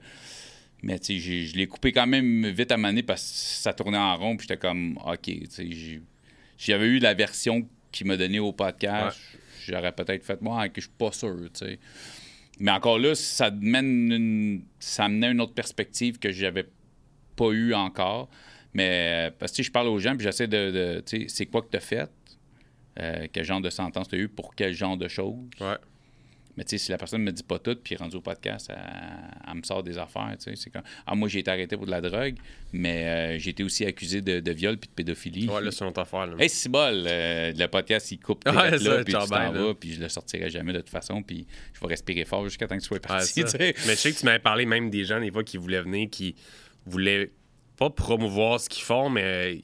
[0.82, 3.72] Mais tu sais, j'ai- je l'ai coupé quand même vite à maner parce que ça
[3.72, 4.36] tournait en rond.
[4.36, 6.00] Puis j'étais comme, OK, tu sais,
[6.58, 9.18] j'avais eu la version qu'il m'a donnée au podcast,
[9.66, 11.78] j'aurais peut-être fait, moi, que je suis pas sûr, tu sais.
[12.60, 16.66] Mais encore là, ça mène une, ça amenait une autre perspective que j'avais
[17.34, 18.28] pas eu encore.
[18.74, 21.46] Mais euh, parce que je parle aux gens, puis j'essaie de, de tu sais, c'est
[21.46, 22.08] quoi que tu as fait?
[23.00, 25.34] Euh, quel genre de sentence tu as eu pour quel genre de choses?
[25.60, 25.76] Ouais.
[26.56, 28.78] Mais tu sais, si la personne me dit pas tout, puis rendu au podcast, elle,
[29.48, 30.56] elle me sort des affaires, tu sais.
[30.56, 32.36] C'est comme, ah, moi, j'ai été arrêté pour de la drogue,
[32.72, 35.48] mais euh, j'ai été aussi accusé de, de viol puis de pédophilie.
[35.48, 36.26] Ouais, là, c'est notre affaire.
[36.26, 36.36] Là.
[36.38, 39.74] Hey, c'est bol, euh, le podcast, il coupe tes Ouais, ça, puis tu t'en vas,
[39.74, 42.76] puis je le sortirai jamais de toute façon, puis je vais respirer fort jusqu'à temps
[42.76, 43.42] que tu sois parti.
[43.58, 46.08] Mais je sais que tu m'avais parlé même des gens, des fois, qui voulaient venir,
[46.08, 46.36] qui
[46.86, 47.32] voulaient
[47.76, 49.62] pas promouvoir ce qu'ils font, mais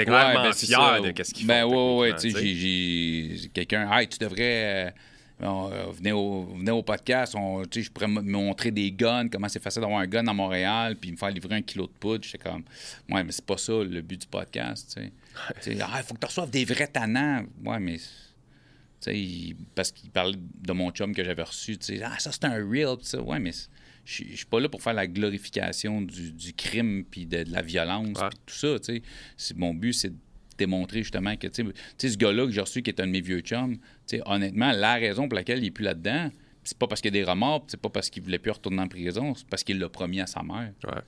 [0.00, 1.00] étaient clairement ben, c'est fiers ça.
[1.00, 2.00] de ce qu'ils ben, font.
[2.00, 4.86] ouais, ouais, tu sais, quelqu'un, hey, tu devrais.
[4.86, 4.90] euh,
[5.40, 8.92] on, euh, venez, au, venez au podcast, on, tu sais, je pourrais me montrer des
[8.92, 11.86] guns, comment c'est facile d'avoir un gun à Montréal, puis me faire livrer un kilo
[11.86, 12.24] de poudre.
[12.24, 12.62] J'étais comme,
[13.10, 15.12] ouais, mais c'est pas ça le but du podcast, tu sais.
[15.62, 17.44] Tu sais, ah, il faut que tu reçoives des vrais tannants.
[17.64, 17.96] Ouais, mais.
[17.96, 18.02] Tu
[19.00, 22.30] sais, il- parce qu'il parlait de mon chum que j'avais reçu, tu sais, ah, ça
[22.32, 22.96] c'est un real.
[23.26, 23.68] Ouais, mais c'est-
[24.04, 27.42] je suis- je suis pas là pour faire la glorification du, du crime puis de,
[27.44, 28.28] de la violence Ouais.
[28.28, 29.02] puis tout ça, tu
[29.36, 29.54] sais.
[29.56, 30.16] Mon but, c'est de
[30.58, 31.64] démontrer justement que, tu
[31.98, 33.82] sais, ce gars-là que j'ai reçu qui est un de mes vieux chums, tu
[34.16, 36.30] sais, honnêtement, la raison pour laquelle il est plus là-dedans,
[36.62, 38.80] c'est pas parce qu'il y a des remords, c'est pas parce qu'il voulait plus retourner
[38.82, 40.72] en prison, c'est parce qu'il l'a promis à sa mère.
[40.84, 41.00] Ouais.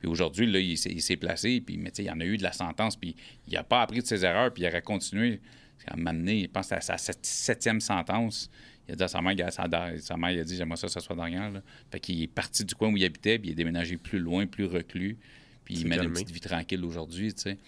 [0.00, 2.36] Puis aujourd'hui, là, il s'est, placé, puis mais tu sais, il y en a eu
[2.36, 3.16] de la sentence, puis
[3.48, 5.40] il n'a pas appris de ses erreurs, puis il aurait continué
[5.86, 8.50] à m'amener, pense à sa sept- septième sentence.
[8.88, 9.66] Il a dit à sa mère, sa,
[9.98, 11.50] sa mère, il a dit, j'aimerais ça, que ça soit dernière.
[11.50, 11.62] Là.
[11.90, 14.46] Fait qu'il est parti du coin où il habitait, puis il est déménagé plus loin,
[14.46, 15.18] plus reclus.
[15.64, 17.58] puis il mène une petite vie tranquille aujourd'hui, tu sais.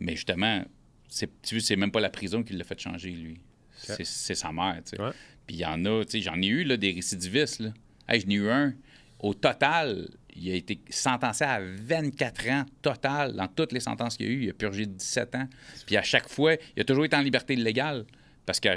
[0.00, 0.64] Mais justement,
[1.08, 3.40] c'est, tu c'est même pas la prison qui l'a fait changer, lui.
[3.76, 5.02] C'est, c'est sa mère, tu sais.
[5.02, 5.12] Ouais.
[5.46, 7.72] Puis il y en a, tu sais, j'en ai eu, là, des récidivistes, là.
[8.08, 8.74] Hey, j'en ai eu un.
[9.20, 14.26] Au total, il a été sentencé à 24 ans total dans toutes les sentences qu'il
[14.26, 14.42] y a eu.
[14.44, 15.48] Il a purgé 17 ans.
[15.86, 18.04] Puis à chaque fois, il a toujours été en liberté illégale
[18.44, 18.68] parce que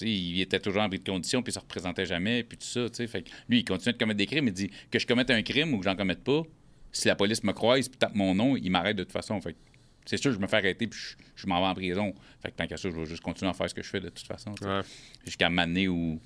[0.00, 2.86] il était toujours en bris de condition, puis il se représentait jamais, puis tout ça.
[3.06, 4.48] Fait que lui, il continue de commettre des crimes.
[4.48, 6.42] Il dit que je commette un crime ou que j'en commette pas.
[6.90, 9.40] Si la police me croise puis tape mon nom, il m'arrête de toute façon.
[9.40, 9.58] Fait que
[10.04, 12.14] c'est sûr, je me fais arrêter puis je, je m'en vais en prison.
[12.42, 14.00] Fait que tant qu'à ça, je vais juste continuer à faire ce que je fais
[14.00, 14.54] de toute façon.
[14.62, 14.80] Ouais.
[15.24, 16.20] Jusqu'à m'amener où.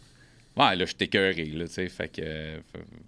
[0.57, 1.89] Ouais, là, je suis écœuré, là, tu sais.
[1.89, 2.23] Fait que.
[2.23, 2.61] euh,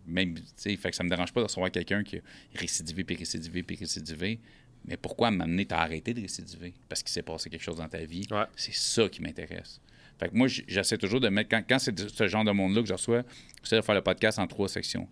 [0.07, 2.21] même, tu sais, fait que ça me dérange pas de recevoir quelqu'un qui a
[2.55, 4.39] récidivé, puis récidivé, puis récidivé.
[4.85, 6.75] Mais pourquoi m'amener, t'as arrêté de récidiver?
[6.89, 8.27] Parce qu'il s'est passé quelque chose dans ta vie.
[8.31, 8.45] Ouais.
[8.55, 9.81] C'est ça qui m'intéresse.
[10.19, 11.49] Fait que moi, j'essaie toujours de mettre.
[11.51, 13.23] Quand, quand c'est ce genre de monde-là que je reçois,
[13.62, 15.09] j'essaie de faire le podcast en trois sections.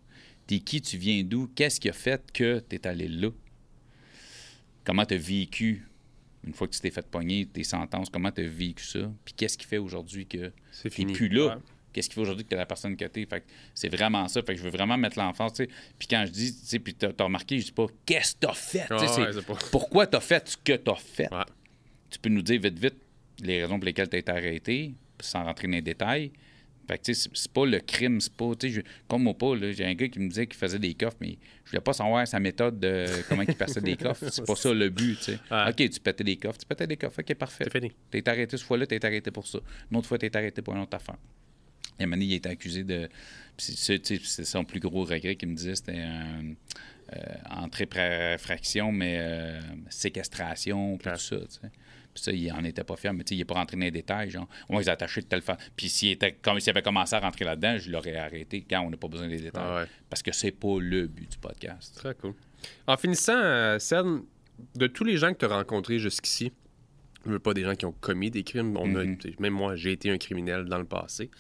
[0.47, 1.49] T'es qui, tu viens d'où?
[1.55, 3.29] Qu'est-ce qui a fait que t'es allé là?
[4.85, 5.85] Comment t'as vécu
[6.47, 8.09] une fois que tu t'es fait pogner tes sentences?
[8.11, 9.11] Comment t'as vécu ça?
[9.25, 10.53] Puis qu'est-ce qui fait aujourd'hui que
[10.83, 11.47] t'es plus là?
[11.57, 11.63] Ouais.
[11.93, 13.25] Qu'est-ce qui fait aujourd'hui que t'es la personne que t'es?
[13.27, 14.43] Fait que c'est vraiment ça.
[14.43, 15.71] Fait que je veux vraiment mettre l'enfance, tu sais.
[15.99, 18.41] Puis quand je dis, tu sais, puis t'as t'as remarqué, je dis pas qu'est-ce que
[18.41, 18.87] t'as fait?
[18.99, 21.33] Sais, Ouais, pas- pourquoi t'as fait ce que t'as fait?
[21.33, 21.43] Ouais.
[22.11, 22.95] tu peux nous dire vite, vite
[23.43, 26.31] les raisons pour lesquelles tu as été arrêté, sans rentrer dans les détails.
[26.89, 29.55] Fait que, tu sais, c'est- pas le crime, c'est pas, tu sais, comme moi pas,
[29.73, 32.29] j'ai un gars qui me disait qu'il faisait des coffres, mais je voulais pas savoir
[32.29, 34.25] sa méthode de comment il passait des coffres.
[34.31, 35.39] C'est pas ça le but, tu sais.
[35.71, 37.69] OK, tu pétais des coffres, tu pétais des coffres, OK, parfait.
[37.71, 37.91] Fini.
[38.09, 39.59] T'es été arrêté cette fois-là, t'es arrêté pour ça.
[39.91, 41.17] Une autre fois, t'es arrêté pour une autre affaire.
[41.99, 43.09] Et à un moment donné, il a été accusé de.
[43.59, 46.53] c'est- c'est son plus gros regret qu'il me disait, c'était un.
[47.13, 47.19] euh,
[47.51, 48.01] entrée par
[48.33, 49.61] infraction, mais euh,
[49.91, 51.71] séquestration, tout ça, tu sais.
[52.17, 53.83] Puis ça, il en était pas fier, mais tu sais, il n'est pas rentré dans
[53.83, 55.61] les détails, genre, on les a attachés de telle façon.
[55.77, 58.91] Puis s'il était, comme s'il avait commencé à rentrer là-dedans, je l'aurais arrêté quand on
[58.91, 59.63] n'a pas besoin des détails.
[59.65, 59.87] Ah ouais.
[60.09, 61.95] Parce que c'est pas le but du podcast.
[61.97, 62.33] Très cool.
[62.87, 64.23] En finissant, euh, Sen,
[64.75, 66.53] de tous les gens que tu as rencontrés jusqu'ici,
[67.39, 69.21] pas des gens qui ont commis des crimes, on a- Mhm.
[69.21, 71.31] sais, même moi, j'ai été un criminel dans le passé.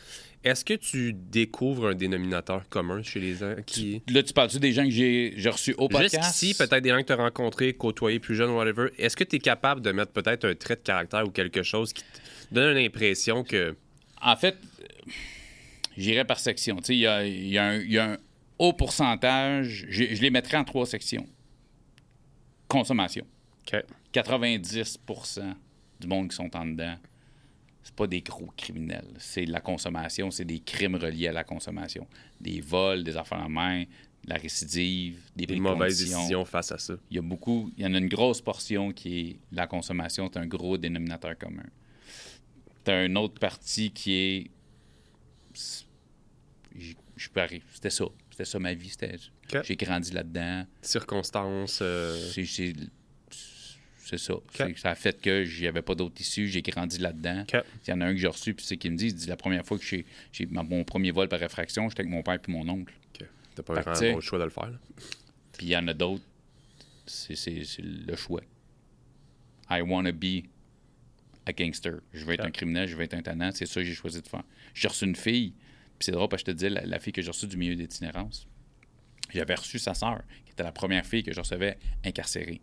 [0.44, 4.02] Est-ce que tu découvres un dénominateur commun chez les gens qui.
[4.08, 6.14] Là, tu parles-tu des gens que j'ai reçus au podcast?
[6.22, 8.90] Jusqu'ici, peut-être des gens que tu as rencontrés, côtoyés plus jeunes, whatever.
[8.98, 11.92] Est-ce que tu es capable de mettre peut-être un trait de caractère ou quelque chose
[11.92, 13.74] qui te donne l'impression que.
[14.22, 14.56] En fait,
[15.96, 16.76] j'irais par section.
[16.88, 18.16] Il y a, y a un- il y a un
[18.58, 19.86] haut pourcentage.
[19.88, 21.26] Je, je les mettrais en trois sections.
[22.68, 23.26] Consommation.
[23.66, 23.82] OK.
[24.12, 24.98] 90
[26.00, 26.96] du monde qui sont en dedans,
[27.82, 29.14] c'est pas des gros criminels.
[29.18, 32.06] C'est de la consommation, c'est des crimes reliés à la consommation.
[32.40, 36.78] Des vols, des affaires en main, de la récidive, des, Des mauvaises décisions face à
[36.78, 36.94] ça.
[37.10, 40.28] Il y a beaucoup, il y en a une grosse portion qui est la consommation,
[40.32, 41.62] c'est un gros dénominateur commun.
[42.84, 44.50] Tu as une autre partie qui est.
[46.74, 48.04] Je je peux arri- C'était ça.
[48.30, 48.90] C'était ça ma vie.
[48.90, 49.16] c'était-.
[49.64, 50.66] J'ai grandi là-dedans.
[50.82, 51.78] Circonstances.
[51.80, 52.74] euh, C'est-
[54.08, 54.34] C'est ça.
[54.76, 56.46] Ça a fait que j'avais pas d'autre issue.
[56.48, 57.44] J'ai grandi là-dedans.
[57.86, 59.26] Il y en a un que j'ai reçu, puis c'est qui me dit, il dit
[59.26, 60.06] la première fois que j'ai
[60.46, 62.94] mon premier vol par réfraction, j'étais avec mon père puis mon oncle.
[63.20, 63.26] OK.
[63.56, 64.70] T'as pas vraiment le choix de le faire.
[65.58, 66.22] Puis il y en a d'autres,
[67.06, 68.42] c'est c'est- c'est le choix.
[69.70, 70.44] I wanna be
[71.46, 72.00] a gangster.
[72.12, 73.50] Je veux être un criminel, je veux être un tannant.
[73.52, 74.44] C'est ça que j'ai choisi de faire.
[74.74, 75.50] J'ai reçu une fille,
[75.98, 77.56] puis c'est drôle parce que je te dis, la, la fille que j'ai reçue du
[77.56, 78.46] milieu d'itinérance,
[79.34, 82.60] j'avais reçu sa sœur, qui était la première fille que je recevais incarcérée.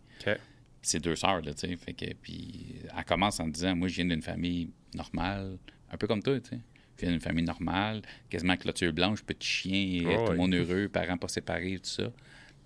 [0.86, 1.76] C'est deux sœurs, là, tu sais.
[1.76, 5.56] Fait que, puis elle commence en disant, moi, je viens d'une famille normale,
[5.90, 6.60] un peu comme toi, tu sais.
[6.96, 10.30] Je viens d'une famille normale, quasiment clôture blanche, petit chien, Ouais, tout ouais.
[10.32, 12.12] le monde heureux, parents pas séparés, tout ça.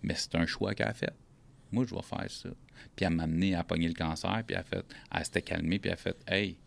[0.03, 1.15] Mais c'est un choix qu'elle a fait.
[1.73, 2.49] Moi, je vais faire ça.
[2.97, 5.79] Puis elle m'a amené à pogner le cancer, puis elle a fait, elle s'était calmée,
[5.79, 6.59] puis elle a fait, hey,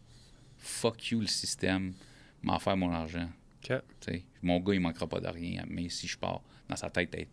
[0.57, 1.93] fuck you le système,
[2.41, 3.29] m'en faire mon argent.
[3.63, 3.77] OK.
[3.99, 6.89] Tu sais, mon gars, il manquera pas de rien, mais si je pars, dans sa
[6.89, 7.27] tête, elle,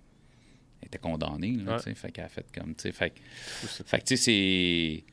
[0.81, 1.95] elle était condamnée, là, Ouais.
[1.95, 3.21] fait qu'elle a fait comme, fait, que-
[3.85, 5.05] fait que, tu sais, c'est...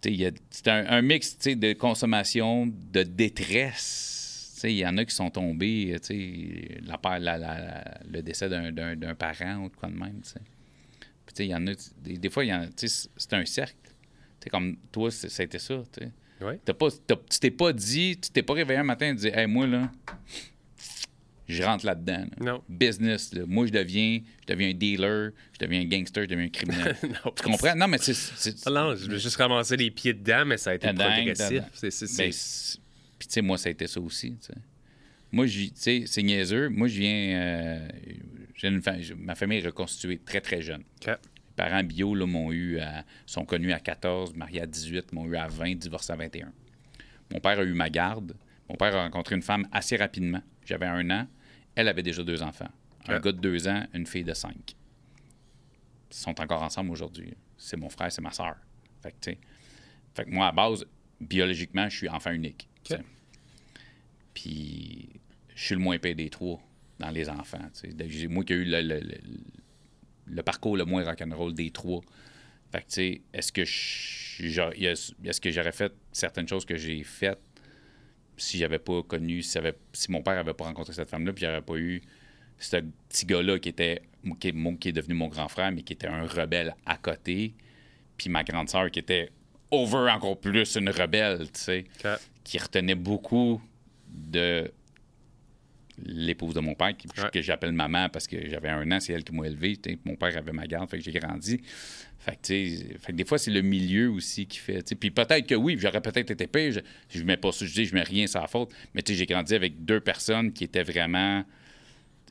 [0.00, 4.52] tu sais, il y a- C'est un, un mix de consommation, de détresse.
[4.54, 8.22] Tu sais, Il y en a qui sont tombés, tu sais, la, la- la- le
[8.22, 8.72] décès d'un-
[9.14, 10.20] parent ou de quoi de même.
[10.20, 10.30] Puis,
[11.34, 13.08] tu sais, il y en a, des, des fois, il y en a- tu sais,
[13.16, 13.76] c'est un cercle.
[13.84, 15.82] Tu sais, comme toi, ça a été ça.
[16.42, 16.58] Ouais.
[16.64, 19.28] T'as pas, t'as- tu t'es pas dit, tu t'es pas réveillé un matin et dit,
[19.28, 19.90] hey, moi, là,
[21.52, 22.24] je rentre là-dedans.
[22.40, 22.52] là.
[22.52, 22.62] Non.
[22.68, 23.42] Business, là.
[23.46, 26.96] moi, je deviens, je deviens un dealer, je deviens un gangster, je deviens un criminel.
[27.02, 27.74] Non, tu comprends?
[27.76, 28.14] Non, mais c'est.
[28.66, 30.86] Ah non, je vais juste ramasser les pieds dedans, mais ça a été
[31.16, 31.62] progressif.
[32.18, 32.30] Ben,
[33.18, 34.36] Puis, tu sais, moi, ça a été ça aussi.
[35.32, 36.68] Moi, tu sais, c'est niaiseux.
[36.68, 37.40] Moi, je viens.
[37.40, 37.88] euh,
[38.56, 40.82] j'ai une fa- ma famille est reconstituée très, très jeune.
[41.06, 45.26] Mes parents bio là, m'ont eu à- sont connus à 14, mariés à 18, m'ont
[45.26, 46.52] eu à 20, divorcés à 21.
[47.32, 48.34] Mon père a eu ma garde.
[48.68, 50.42] Mon père a rencontré une femme assez rapidement.
[50.64, 51.26] J'avais un an.
[51.80, 52.68] Elle avait déjà deux enfants.
[53.08, 54.76] Un gars de deux ans, une fille de cinq.
[56.10, 57.32] sont encore ensemble aujourd'hui.
[57.56, 58.56] C'est mon frère, c'est ma soeur.
[59.02, 59.30] Fait que,
[60.14, 60.84] fait moi, à base,
[61.20, 62.68] biologiquement, je suis enfant unique.
[64.34, 65.08] Puis,
[65.54, 66.60] je suis le moins payé des trois
[66.98, 67.58] dans les enfants.
[68.28, 69.20] Moi qui ai eu le, le- le-
[70.26, 72.02] le parcours le moins rock'n'roll des trois.
[72.70, 73.50] Fait que, tu sais, est-ce
[75.40, 77.40] que j'aurais fait certaines choses que j'ai faites
[78.40, 81.44] si j'avais pas connu, si, j'avais- si mon père avait pas rencontré cette femme-là, puis
[81.44, 82.02] j'aurais pas eu
[82.58, 82.76] ce
[83.08, 84.02] petit gars-là qui était
[84.38, 86.96] qui est, mon- qui est devenu mon grand frère, mais qui était un rebelle à
[86.98, 87.54] côté,
[88.18, 89.30] puis ma grande sœur qui était
[89.70, 91.84] over encore plus une rebelle, tu sais,
[92.44, 93.62] qui retenait beaucoup
[94.08, 94.70] de
[96.04, 97.28] l'épouse de mon père, qui- Ouais.
[97.32, 99.78] que j'appelle maman parce que j'avais un an, c'est elle qui m'a élevé.
[100.04, 101.60] Mon père avait ma garde, fait que j'ai grandi.
[102.18, 104.82] Fait que, tu sais, fait que des fois, c'est le milieu aussi qui fait.
[104.98, 106.72] Puis peut-être que oui, j'aurais peut-être été pire.
[106.72, 106.80] Je,
[107.18, 108.70] je mets pas ça, je dis, je mets rien la faute.
[108.94, 111.44] Mais j'ai grandi avec deux personnes qui étaient vraiment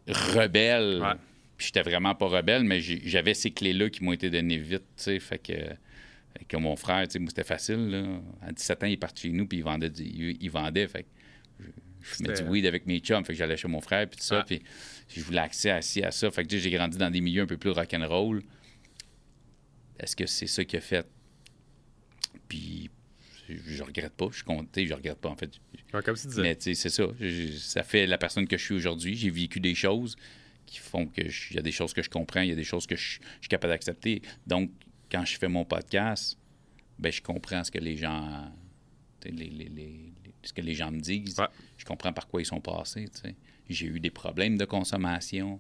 [0.08, 1.00] rebelles.
[1.02, 1.14] Ouais.
[1.58, 4.84] Puis j'étais vraiment pas rebelle, mais j'avais ces clés-là qui m'ont été données vite.
[5.20, 8.04] Fait que, mon frère, tu sais, moi, c'était facile, là.
[8.42, 9.90] À 17 ans, il est parti chez nous, puis il vendait.
[9.90, 11.10] du- il, il vendait, fait que
[11.60, 11.66] je,
[12.10, 14.26] je C'était- du weed avec mes chums, fait que j'allais chez mon frère, puis tout
[14.26, 14.44] ça.
[14.44, 14.62] Puis
[15.08, 15.82] je voulais accès à
[16.12, 16.32] ça.
[16.32, 18.42] Fait que j'ai grandi dans des milieux un peu plus rock'n'roll.
[20.00, 21.06] Est-ce que c'est ça qui a fait?
[22.48, 22.90] Puis
[23.48, 25.52] je, regrette pas, je suis content, je regrette pas, en fait.
[25.94, 26.42] Ouais, comme tu disais.
[26.42, 27.06] Mais tu sais, c'est ça.
[27.20, 29.16] Je- ça fait la personne que je suis aujourd'hui.
[29.16, 30.16] J'ai vécu des choses
[30.66, 32.64] qui font que il y a des choses que je comprends, il y a des
[32.64, 34.22] choses que je, je suis capable d'accepter.
[34.46, 34.70] Donc,
[35.12, 36.38] quand je fais mon podcast,
[37.00, 38.52] ben je comprends ce que les gens
[39.26, 40.14] les-
[40.44, 41.40] ce que les gens me disent.
[41.40, 41.48] Ouais.
[41.78, 43.06] Je comprends par quoi ils sont passés.
[43.70, 45.60] J'ai eu des problèmes de consommation.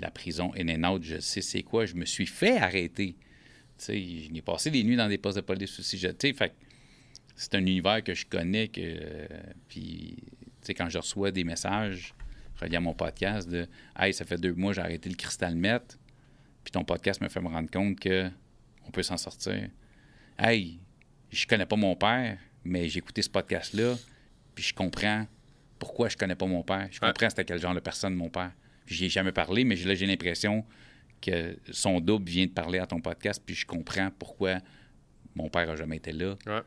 [0.00, 1.86] La prison in and out, je sais c'est quoi.
[1.86, 3.16] Je me suis fait arrêter.
[3.78, 4.02] Tu sais,
[4.34, 5.96] j'ai passé des nuits dans des postes de police aussi.
[5.98, 6.54] Je- tu sais, fait
[7.36, 8.68] c'est un univers que je connais.
[8.68, 9.26] Que, euh,
[9.68, 12.14] puis, tu sais, quand je reçois des messages
[12.60, 13.66] reliés à mon podcast de
[13.98, 15.98] Hey, ça fait deux mois, j'ai arrêté le cristal meth,
[16.62, 18.30] puis ton podcast me fait me rendre compte que
[18.86, 19.68] on peut s'en sortir.
[20.38, 20.78] Hey,
[21.30, 23.94] je connais pas mon père, mais j'ai écouté ce podcast-là,
[24.54, 25.26] puis je comprends
[25.78, 26.88] pourquoi je connais pas mon père.
[26.90, 28.52] Je comprends c'était quel genre de personne mon père.
[28.86, 30.64] J'y ai jamais parlé, mais là, j'ai l'impression
[31.20, 34.58] que son double vient de parler à ton podcast, puis je comprends pourquoi
[35.34, 36.36] mon père a jamais été là.
[36.46, 36.60] Ouais.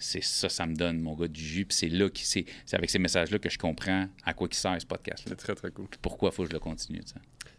[0.00, 1.64] C'est ça, ça me donne, mon gars, du jus.
[1.64, 4.54] Puis c'est là, qui, c'est, c'est avec ces messages-là que je comprends à quoi il
[4.54, 5.30] sert ce podcast-là.
[5.36, 5.88] C'est très, très cool.
[6.00, 7.00] Pourquoi il faut que je le continue.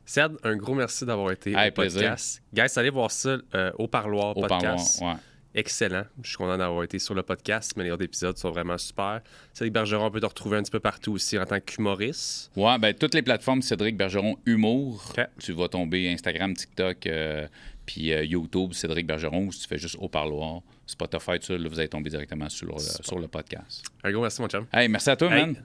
[0.06, 2.42] Ced, un gros merci d'avoir été Hey, au podcast.
[2.54, 5.02] Guys, allez voir ça euh, au parloir Au parloir, podcast.
[5.02, 5.14] ouais.
[5.56, 6.04] Excellent.
[6.22, 9.22] Je suis content d'avoir été sur le podcast, mais les autres épisodes sont vraiment super.
[9.54, 12.52] Cédric Bergeron, on peut te retrouver un petit peu partout aussi en tant qu'humoriste.
[12.56, 15.14] Ouais, ben toutes les plateformes Cédric Bergeron Humour.
[15.40, 17.48] Tu vas tomber Instagram, TikTok, euh,
[17.86, 21.58] puis euh, YouTube Cédric Bergeron, ou si tu fais juste au parloir, Spotify, tout ça,
[21.58, 23.86] là, vous allez tomber directement sur le, sur le podcast.
[24.04, 24.68] Un gros merci, mon chum.
[24.72, 25.46] Hey, merci à toi, Hey.
[25.48, 25.64] man.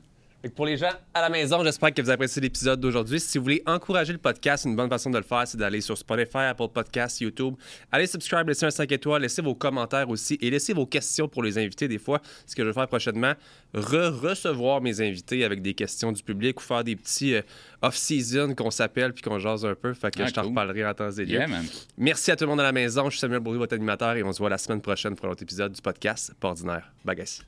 [0.54, 3.18] Pour les gens à la maison, j'espère que vous appréciez l'épisode d'aujourd'hui.
[3.18, 5.96] Si vous voulez encourager le podcast, une bonne façon de le faire, c'est d'aller sur
[5.96, 7.54] Spotify, Apple Podcasts, YouTube.
[7.90, 11.42] Allez subscribe, laissez un 5 étoiles, laissez vos commentaires aussi et laissez vos questions pour
[11.42, 12.20] les invités des fois.
[12.46, 13.32] Ce que je vais faire prochainement,
[13.74, 17.42] re-recevoir mes invités avec des questions du public ou faire des petits euh,
[17.82, 19.94] off-season qu'on s'appelle puis qu'on jase un peu.
[19.94, 20.50] Fait que Ah, je t'en cool.
[20.50, 21.32] reparlerai en temps et lieu.
[21.38, 21.48] Yeah.
[21.96, 23.04] Merci à tout le monde à la maison.
[23.06, 25.30] Je suis Samuel Bourdieu, votre animateur, et on se voit la semaine prochaine pour un
[25.30, 26.92] autre épisode du podcast Pas ordinaire.
[27.04, 27.40] Bye, guys.